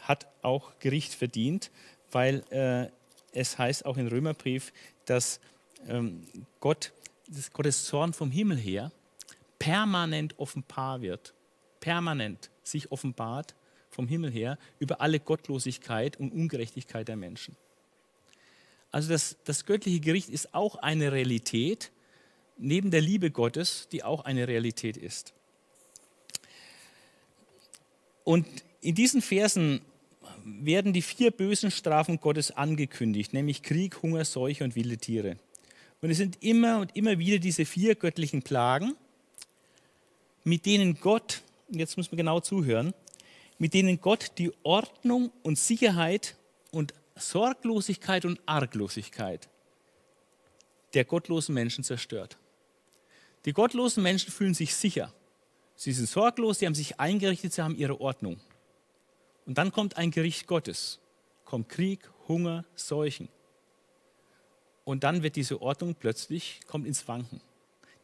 [0.07, 1.71] hat auch Gericht verdient,
[2.13, 2.89] weil äh,
[3.33, 4.73] es heißt auch im Römerbrief,
[5.05, 5.41] dass
[5.89, 6.27] ähm,
[6.61, 6.93] Gott,
[7.29, 8.93] dass Gottes Zorn vom Himmel her
[9.59, 11.35] permanent offenbar wird,
[11.81, 13.55] permanent sich offenbart
[13.91, 17.57] vom Himmel her über alle Gottlosigkeit und Ungerechtigkeit der Menschen.
[18.91, 21.91] Also das, das göttliche Gericht ist auch eine Realität,
[22.59, 25.35] neben der Liebe Gottes, die auch eine Realität ist.
[28.25, 28.47] Und
[28.81, 29.83] in diesen Versen
[30.45, 35.37] werden die vier bösen Strafen Gottes angekündigt, nämlich Krieg, Hunger, Seuche und wilde Tiere.
[36.01, 38.95] Und es sind immer und immer wieder diese vier göttlichen Plagen,
[40.45, 42.95] mit denen Gott, jetzt muss man genau zuhören,
[43.59, 46.37] mit denen Gott die Ordnung und Sicherheit
[46.71, 49.49] und Sorglosigkeit und Arglosigkeit
[50.95, 52.39] der gottlosen Menschen zerstört.
[53.45, 55.13] Die gottlosen Menschen fühlen sich sicher.
[55.75, 58.41] Sie sind sorglos, sie haben sich eingerichtet, sie haben ihre Ordnung.
[59.47, 60.99] Und dann kommt ein Gericht Gottes,
[61.45, 63.29] kommt Krieg, Hunger, Seuchen.
[64.85, 67.41] Und dann wird diese Ordnung plötzlich, kommt ins Wanken.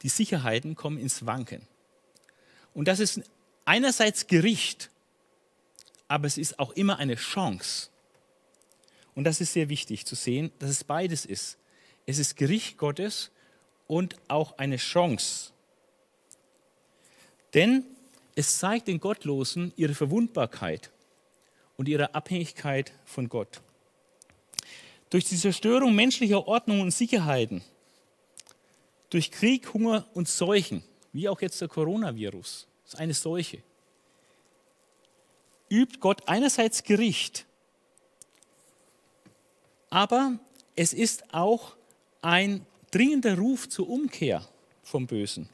[0.03, 1.66] Die Sicherheiten kommen ins Wanken.
[2.74, 3.20] Und das ist
[3.64, 4.90] einerseits Gericht,
[6.09, 7.90] aber es ist auch immer eine Chance.
[9.14, 11.59] Und das ist sehr wichtig zu sehen, dass es beides ist.
[12.07, 13.30] Es ist Gericht Gottes
[13.86, 15.53] und auch eine Chance.
[17.53, 17.84] Denn
[18.34, 20.90] es zeigt den Gottlosen ihre Verwundbarkeit
[21.83, 23.61] und ihre Abhängigkeit von Gott.
[25.11, 27.61] Durch die Zerstörung menschlicher Ordnung und Sicherheiten,
[29.11, 33.64] durch Krieg, Hunger und Seuchen, wie auch jetzt der Coronavirus, ist eine Seuche,
[35.68, 37.47] übt Gott einerseits Gericht,
[39.91, 40.39] aber
[40.76, 41.74] es ist auch
[42.20, 44.49] ein dringender Ruf zur Umkehr
[44.85, 45.49] vom Bösen,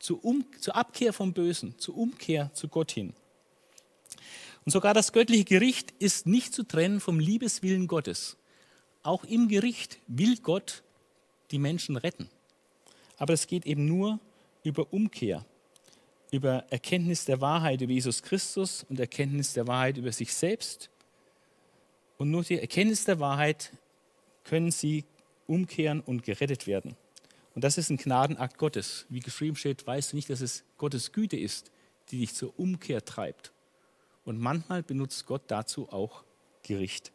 [0.00, 3.14] zur, um, zur Abkehr vom Bösen, zur Umkehr zu Gott hin.
[4.64, 8.36] Und sogar das göttliche Gericht ist nicht zu trennen vom Liebeswillen Gottes.
[9.02, 10.82] Auch im Gericht will Gott
[11.50, 12.28] die Menschen retten.
[13.16, 14.20] Aber es geht eben nur
[14.62, 15.44] über Umkehr,
[16.30, 20.90] über Erkenntnis der Wahrheit über Jesus Christus und Erkenntnis der Wahrheit über sich selbst.
[22.18, 23.72] Und nur die Erkenntnis der Wahrheit
[24.44, 25.04] können sie
[25.46, 26.96] umkehren und gerettet werden.
[27.54, 29.06] Und das ist ein Gnadenakt Gottes.
[29.08, 31.72] Wie geschrieben steht, weißt du nicht, dass es Gottes Güte ist,
[32.10, 33.52] die dich zur Umkehr treibt.
[34.24, 36.24] Und manchmal benutzt Gott dazu auch
[36.62, 37.12] Gericht.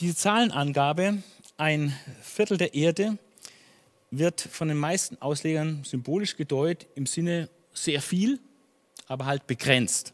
[0.00, 1.22] Diese Zahlenangabe,
[1.56, 3.18] ein Viertel der Erde,
[4.10, 8.40] wird von den meisten Auslegern symbolisch gedeutet im Sinne sehr viel,
[9.06, 10.12] aber halt begrenzt.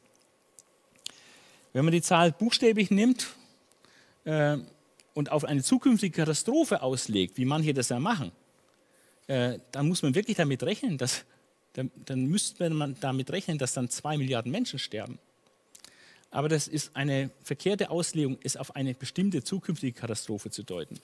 [1.72, 3.28] Wenn man die Zahl buchstäblich nimmt
[4.24, 4.58] äh,
[5.14, 8.32] und auf eine zukünftige Katastrophe auslegt, wie manche das ja machen,
[9.26, 11.24] äh, dann muss man wirklich damit rechnen, dass
[11.78, 15.20] dann, dann müsste man damit rechnen, dass dann zwei Milliarden Menschen sterben.
[16.32, 20.98] Aber das ist eine verkehrte Auslegung, es auf eine bestimmte zukünftige Katastrophe zu deuten.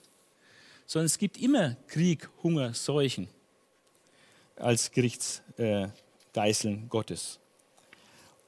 [0.85, 3.29] Sondern es gibt immer Krieg, Hunger, Seuchen
[4.57, 7.39] als Gerichtsgeißeln äh, Gottes.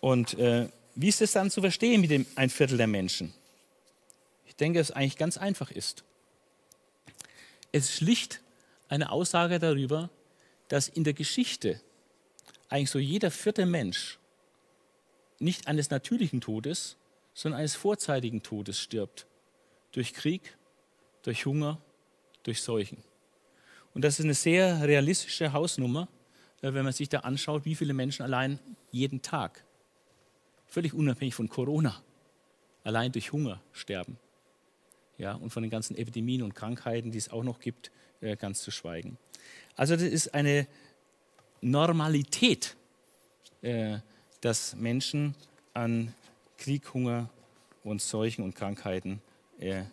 [0.01, 3.33] Und äh, wie ist es dann zu verstehen mit dem ein Viertel der Menschen?
[4.45, 6.03] Ich denke, dass es eigentlich ganz einfach ist.
[7.71, 8.41] Es ist schlicht
[8.89, 10.09] eine Aussage darüber,
[10.67, 11.79] dass in der Geschichte
[12.69, 14.19] eigentlich so jeder vierte Mensch
[15.39, 16.97] nicht eines natürlichen Todes,
[17.33, 19.27] sondern eines vorzeitigen Todes stirbt.
[19.91, 20.57] Durch Krieg,
[21.21, 21.79] durch Hunger,
[22.43, 23.03] durch Seuchen.
[23.93, 26.07] Und das ist eine sehr realistische Hausnummer,
[26.61, 28.59] äh, wenn man sich da anschaut, wie viele Menschen allein
[28.91, 29.63] jeden Tag,
[30.65, 32.01] völlig unabhängig von Corona,
[32.83, 34.17] allein durch Hunger sterben.
[35.17, 37.91] Ja, und von den ganzen Epidemien und Krankheiten, die es auch noch gibt,
[38.21, 39.17] äh, ganz zu schweigen.
[39.75, 40.67] Also das ist eine
[41.61, 42.75] Normalität,
[43.61, 43.99] äh,
[44.41, 45.35] dass Menschen
[45.73, 46.13] an
[46.57, 47.29] Krieg, Hunger
[47.83, 49.21] und Seuchen und Krankheiten
[49.59, 49.83] äh,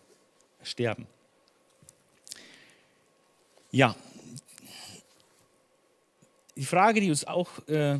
[0.62, 1.06] sterben.
[3.70, 3.96] Ja,
[6.56, 7.98] die Frage, die uns auch äh,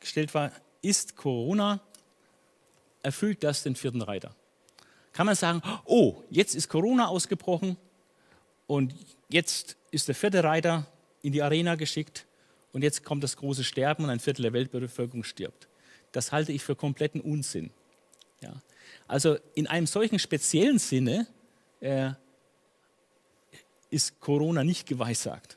[0.00, 0.50] gestellt war,
[0.82, 1.80] ist Corona,
[3.02, 4.34] erfüllt das den vierten Reiter?
[5.14, 7.78] kann man sagen, oh, jetzt ist Corona ausgebrochen
[8.66, 8.94] und
[9.30, 10.86] jetzt ist der vierte Reiter
[11.22, 12.26] in die Arena geschickt
[12.74, 15.68] und jetzt kommt das große Sterben und ein Viertel der Weltbevölkerung stirbt.
[16.10, 17.70] Das halte ich für kompletten Unsinn.
[18.40, 18.60] Ja.
[19.06, 21.28] Also in einem solchen speziellen Sinne
[21.80, 22.10] äh,
[23.90, 25.56] ist Corona nicht geweissagt.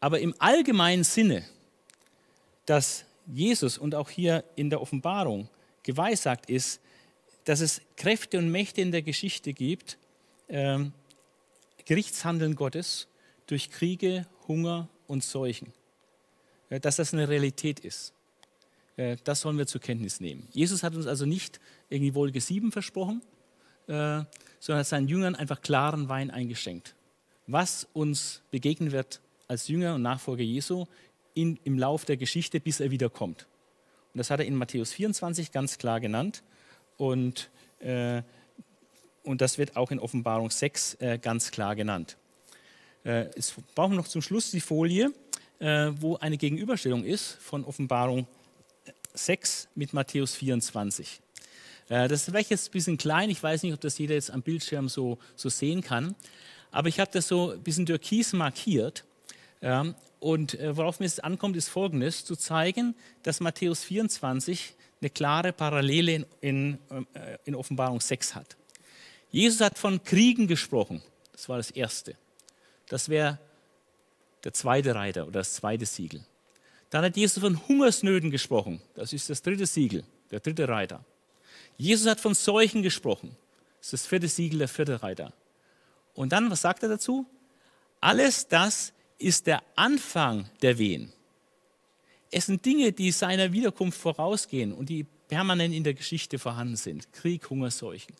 [0.00, 1.44] Aber im allgemeinen Sinne,
[2.64, 5.50] dass Jesus und auch hier in der Offenbarung
[5.82, 6.80] geweissagt ist,
[7.44, 9.98] dass es Kräfte und Mächte in der Geschichte gibt,
[10.48, 10.94] ähm,
[11.84, 13.08] Gerichtshandeln Gottes
[13.46, 15.72] durch Kriege, Hunger und Seuchen.
[16.70, 18.14] Äh, dass das eine Realität ist.
[18.96, 20.48] Äh, das sollen wir zur Kenntnis nehmen.
[20.52, 23.20] Jesus hat uns also nicht irgendwie Wolke 7 versprochen,
[23.88, 24.22] äh,
[24.60, 26.94] sondern hat seinen Jüngern einfach klaren Wein eingeschenkt.
[27.46, 30.86] Was uns begegnen wird als Jünger und Nachfolger Jesu
[31.34, 33.48] in, im Lauf der Geschichte, bis er wiederkommt.
[34.14, 36.44] Und das hat er in Matthäus 24 ganz klar genannt.
[36.96, 37.50] Und,
[37.80, 38.22] äh,
[39.24, 42.16] und das wird auch in Offenbarung 6 äh, ganz klar genannt.
[43.04, 45.12] Äh, jetzt brauchen noch zum Schluss die Folie,
[45.58, 48.26] äh, wo eine Gegenüberstellung ist von Offenbarung
[49.14, 51.20] 6 mit Matthäus 24.
[51.88, 54.30] Äh, das ist vielleicht jetzt ein bisschen klein, ich weiß nicht, ob das jeder jetzt
[54.30, 56.14] am Bildschirm so, so sehen kann,
[56.70, 59.04] aber ich habe das so ein bisschen türkis markiert.
[59.62, 65.10] Ja, und äh, worauf mir es ankommt, ist folgendes: zu zeigen, dass Matthäus 24 eine
[65.10, 66.78] klare Parallele in, in,
[67.14, 68.56] äh, in Offenbarung 6 hat.
[69.30, 71.02] Jesus hat von Kriegen gesprochen.
[71.32, 72.16] Das war das Erste.
[72.90, 73.38] Das wäre
[74.42, 76.24] der zweite Reiter oder das zweite Siegel.
[76.90, 78.82] Dann hat Jesus von Hungersnöten gesprochen.
[78.94, 81.04] Das ist das dritte Siegel, der dritte Reiter.
[81.76, 83.36] Jesus hat von Seuchen gesprochen.
[83.78, 85.32] Das ist das vierte Siegel, der vierte Reiter.
[86.14, 87.26] Und dann, was sagt er dazu?
[88.00, 91.12] Alles das ist der Anfang der Wehen.
[92.32, 97.12] Es sind Dinge, die seiner Wiederkunft vorausgehen und die permanent in der Geschichte vorhanden sind.
[97.12, 98.16] Krieg, Hunger, Seuchen.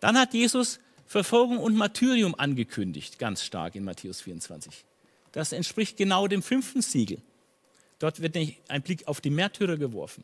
[0.00, 4.84] Dann hat Jesus Verfolgung und Martyrium angekündigt, ganz stark in Matthäus 24.
[5.32, 7.22] Das entspricht genau dem fünften Siegel.
[7.98, 10.22] Dort wird ein Blick auf die Märtyrer geworfen.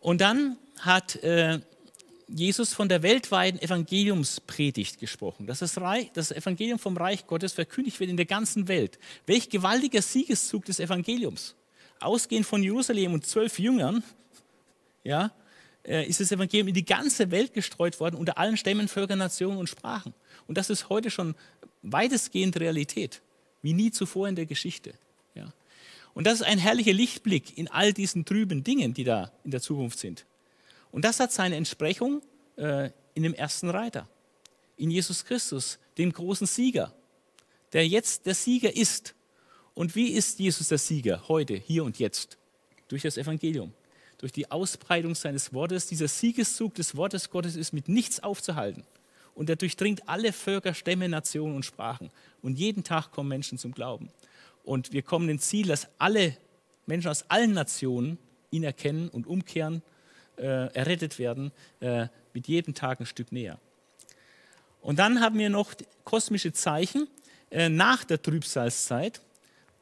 [0.00, 1.60] Und dann hat äh,
[2.26, 8.00] Jesus von der weltweiten Evangeliumspredigt gesprochen, dass das, Reich, das Evangelium vom Reich Gottes verkündigt
[8.00, 8.98] wird in der ganzen Welt.
[9.26, 11.54] Welch gewaltiger Siegeszug des Evangeliums.
[12.00, 14.02] Ausgehend von Jerusalem und zwölf Jüngern,
[15.04, 15.30] ja,
[15.82, 19.68] ist das Evangelium in die ganze Welt gestreut worden, unter allen Stämmen, Völkern, Nationen und
[19.68, 20.14] Sprachen.
[20.46, 21.34] Und das ist heute schon
[21.82, 23.22] weitestgehend Realität,
[23.62, 24.94] wie nie zuvor in der Geschichte.
[25.34, 25.52] Ja.
[26.14, 29.60] Und das ist ein herrlicher Lichtblick in all diesen trüben Dingen, die da in der
[29.60, 30.26] Zukunft sind.
[30.92, 32.22] Und das hat seine Entsprechung
[32.56, 34.08] äh, in dem ersten Reiter,
[34.76, 36.94] in Jesus Christus, dem großen Sieger,
[37.72, 39.14] der jetzt der Sieger ist.
[39.74, 42.38] Und wie ist Jesus der Sieger heute, hier und jetzt?
[42.88, 43.72] Durch das Evangelium,
[44.20, 45.86] durch die Ausbreitung seines Wortes.
[45.86, 48.84] Dieser Siegeszug des Wortes Gottes ist mit nichts aufzuhalten.
[49.34, 52.10] Und er durchdringt alle Völker, Stämme, Nationen und Sprachen.
[52.42, 54.10] Und jeden Tag kommen Menschen zum Glauben.
[54.62, 56.36] Und wir kommen ins Ziel, dass alle
[56.86, 58.18] Menschen aus allen Nationen
[58.50, 59.82] ihn erkennen und umkehren,
[60.36, 63.58] äh, errettet werden, äh, mit jedem Tag ein Stück näher.
[64.82, 65.72] Und dann haben wir noch
[66.04, 67.08] kosmische Zeichen
[67.50, 69.22] äh, nach der Trübsalzeit.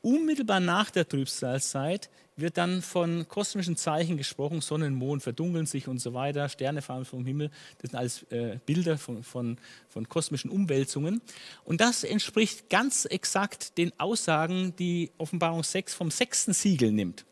[0.02, 4.60] Unmittelbar nach der Trübsalzeit wird dann von kosmischen Zeichen gesprochen.
[4.60, 7.50] Sonne und Mond verdunkeln sich und so weiter, Sterne fallen vom Himmel.
[7.78, 11.20] Das sind alles äh, Bilder von, von, von kosmischen Umwälzungen.
[11.64, 17.24] Und das entspricht ganz exakt den Aussagen, die Offenbarung 6 vom sechsten Siegel nimmt.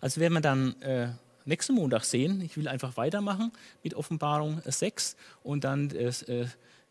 [0.00, 1.08] Also wenn man dann äh,
[1.44, 3.52] nächsten Montag sehen, ich will einfach weitermachen
[3.82, 6.46] mit Offenbarung 6 und dann das, äh,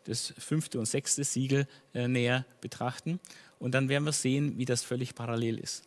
[0.05, 3.19] das fünfte und sechste Siegel äh, näher betrachten.
[3.61, 5.83] Und dann werden wir sehen, wie das völlig parallel ist.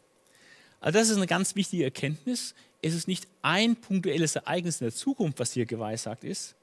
[0.78, 2.54] Also das ist eine ganz wichtige Erkenntnis.
[2.82, 6.54] Es ist nicht ein punktuelles Ereignis in der Zukunft, was hier geweissagt ist.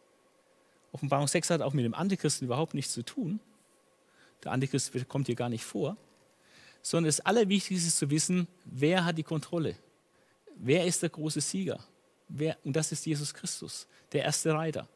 [0.94, 3.42] Offenbarung 6 hat auch mit dem Antichristen überhaupt nichts zu tun.
[4.46, 5.98] Der Antichrist kommt hier gar nicht vor.
[6.82, 9.76] Sondern das Allerwichtigste ist zu wissen, wer hat die Kontrolle?
[10.56, 11.84] Wer ist der große Sieger?
[12.30, 14.88] Wer, und das ist Jesus Christus, der erste Reiter.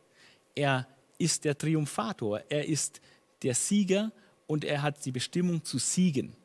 [0.56, 0.88] Er
[1.18, 3.02] ist der Triumphator, er ist
[3.44, 4.14] der Sieger
[4.48, 6.36] und er hat die Bestimmung zu siegen.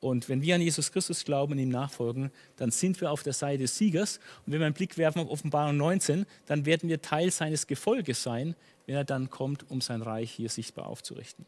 [0.00, 3.32] Und wenn wir an Jesus Christus glauben und ihm nachfolgen, dann sind wir auf der
[3.32, 4.18] Seite des Siegers.
[4.44, 8.22] Und wenn wir einen Blick werfen auf Offenbarung 19, dann werden wir Teil seines Gefolges
[8.22, 8.54] sein,
[8.84, 11.46] wenn er dann kommt, um sein Reich hier sichtbar aufzurichten.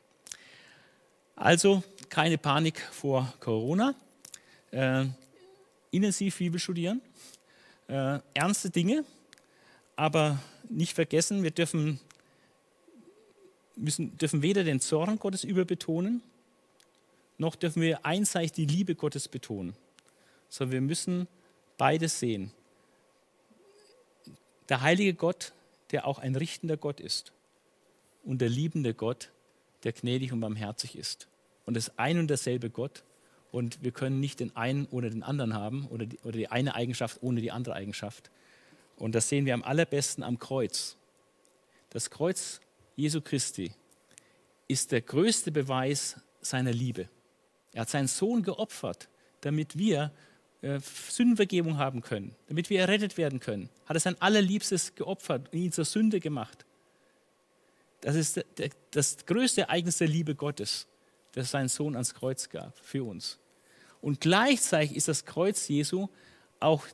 [1.34, 3.94] Also keine Panik vor Corona.
[4.70, 5.05] Äh,
[5.90, 7.02] intensiv Bibel studieren.
[7.88, 9.05] Äh, ernste Dinge,
[9.97, 10.38] aber
[10.68, 12.01] nicht vergessen, wir dürfen,
[13.77, 16.23] müssen, dürfen weder den Zorn Gottes überbetonen,
[17.39, 19.74] noch dürfen wir einseitig die Liebe Gottes betonen,
[20.48, 21.28] sondern wir müssen
[21.78, 22.53] beides sehen.
[24.69, 25.53] der heilige Gott,
[25.93, 27.32] der auch ein richtender Gott ist
[28.24, 29.31] und der liebende Gott,
[29.85, 31.28] der gnädig und barmherzig ist.
[31.65, 33.05] Und das ist ein und derselbe Gott.
[33.53, 36.74] Und wir können nicht den einen ohne den anderen haben oder die, oder die eine
[36.74, 38.31] Eigenschaft ohne die andere Eigenschaft.
[38.97, 40.97] Und das sehen wir am allerbesten am Kreuz.
[41.90, 42.61] Das Kreuz
[42.97, 43.73] Jesu Christi
[44.68, 47.09] ist der größte Beweis seiner Liebe.
[47.73, 49.09] Er hat seinen Sohn geopfert,
[49.43, 50.12] damit wir
[50.62, 53.68] äh, Sündenvergebung haben können, damit wir errettet werden können.
[53.85, 56.64] Hat er sein allerliebstes geopfert und ihn zur Sünde gemacht.
[58.01, 58.44] Das ist
[58.93, 60.86] das größte Ereignis der Liebe Gottes,
[61.32, 63.39] das seinen Sohn ans Kreuz gab für uns.
[64.01, 66.09] Und gleichzeitig ist das Kreuz Jesu
[66.60, 66.86] auch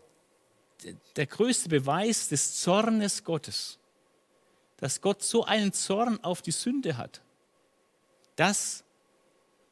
[1.16, 3.78] der größte Beweis des Zornes Gottes.
[4.82, 7.22] Dass Gott so einen Zorn auf die Sünde hat,
[8.34, 8.82] dass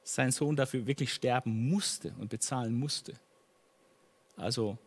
[0.04, 3.14] sein Sohn dafür wirklich sterben musste und bezahlen musste.
[4.36, 4.78] Also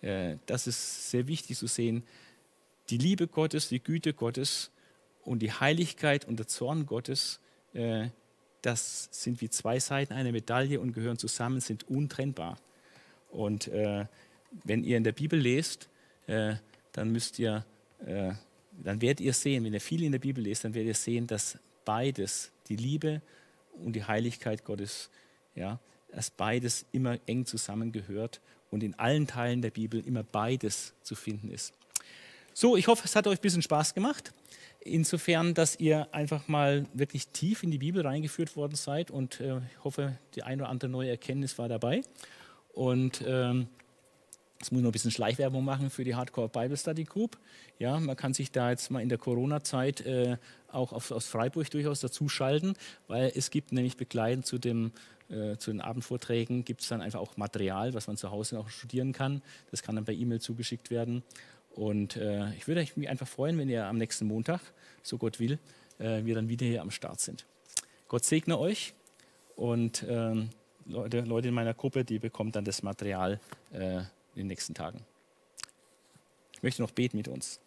[0.00, 2.02] äh, das ist sehr wichtig zu sehen.
[2.88, 4.70] Die Liebe Gottes, die Güte Gottes
[5.22, 7.38] und die Heiligkeit und der Zorn Gottes,
[7.74, 8.08] äh,
[8.62, 12.56] das sind wie zwei Seiten einer Medaille und gehören zusammen, sind untrennbar.
[13.30, 14.06] Und äh,
[14.64, 15.90] wenn ihr in der Bibel lest,
[16.26, 17.64] dann müsst ihr,
[18.84, 21.26] dann werdet ihr sehen, wenn ihr viel in der Bibel lest, dann werdet ihr sehen,
[21.26, 23.22] dass beides, die Liebe
[23.84, 25.10] und die Heiligkeit Gottes,
[25.54, 25.80] ja,
[26.12, 28.40] dass beides immer eng zusammengehört
[28.70, 31.72] und in allen Teilen der Bibel immer beides zu finden ist.
[32.54, 34.32] So, ich hoffe, es hat euch ein bisschen Spaß gemacht.
[34.80, 39.58] Insofern, dass ihr einfach mal wirklich tief in die Bibel reingeführt worden seid und äh,
[39.58, 42.02] ich hoffe, die eine oder andere neue Erkenntnis war dabei.
[42.72, 43.68] Und ähm,
[44.60, 47.38] Jetzt muss ich noch ein bisschen Schleichwerbung machen für die Hardcore Bible Study Group.
[47.78, 50.36] Ja, man kann sich da jetzt mal in der Corona-Zeit äh,
[50.72, 52.74] auch auf, aus Freiburg durchaus dazuschalten,
[53.06, 54.90] weil es gibt nämlich begleitend zu, dem,
[55.30, 58.68] äh, zu den Abendvorträgen gibt es dann einfach auch Material, was man zu Hause auch
[58.68, 59.42] studieren kann.
[59.70, 61.22] Das kann dann per E-Mail zugeschickt werden.
[61.70, 64.60] Und äh, ich würde mich einfach freuen, wenn ihr am nächsten Montag,
[65.04, 65.60] so Gott will,
[66.00, 67.46] äh, wir dann wieder hier am Start sind.
[68.08, 68.94] Gott segne euch
[69.54, 70.50] und ähm,
[70.86, 73.38] Leute, Leute in meiner Gruppe, die bekommen dann das Material
[73.72, 74.00] äh,
[74.38, 75.04] in den nächsten Tagen.
[76.52, 77.60] Ich möchte noch beten mit uns.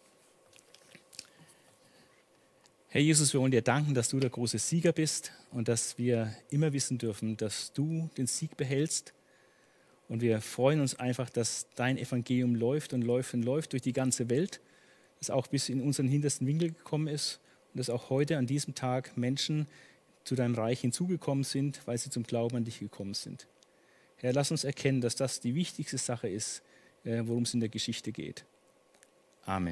[2.88, 6.34] Herr Jesus, wir wollen dir danken, dass du der große Sieger bist und dass wir
[6.50, 9.14] immer wissen dürfen, dass du den Sieg behältst.
[10.10, 13.94] Und wir freuen uns einfach, dass dein Evangelium läuft und läuft und läuft durch die
[13.94, 14.60] ganze Welt,
[15.20, 17.40] dass auch bis in unseren hintersten Winkel gekommen ist
[17.72, 19.66] und dass auch heute an diesem Tag Menschen
[20.24, 23.46] zu deinem Reich hinzugekommen sind, weil sie zum Glauben an dich gekommen sind.
[24.22, 26.62] Herr, lass uns erkennen, dass das die wichtigste Sache ist,
[27.04, 28.44] äh, worum es in der Geschichte geht.
[29.44, 29.70] Amen.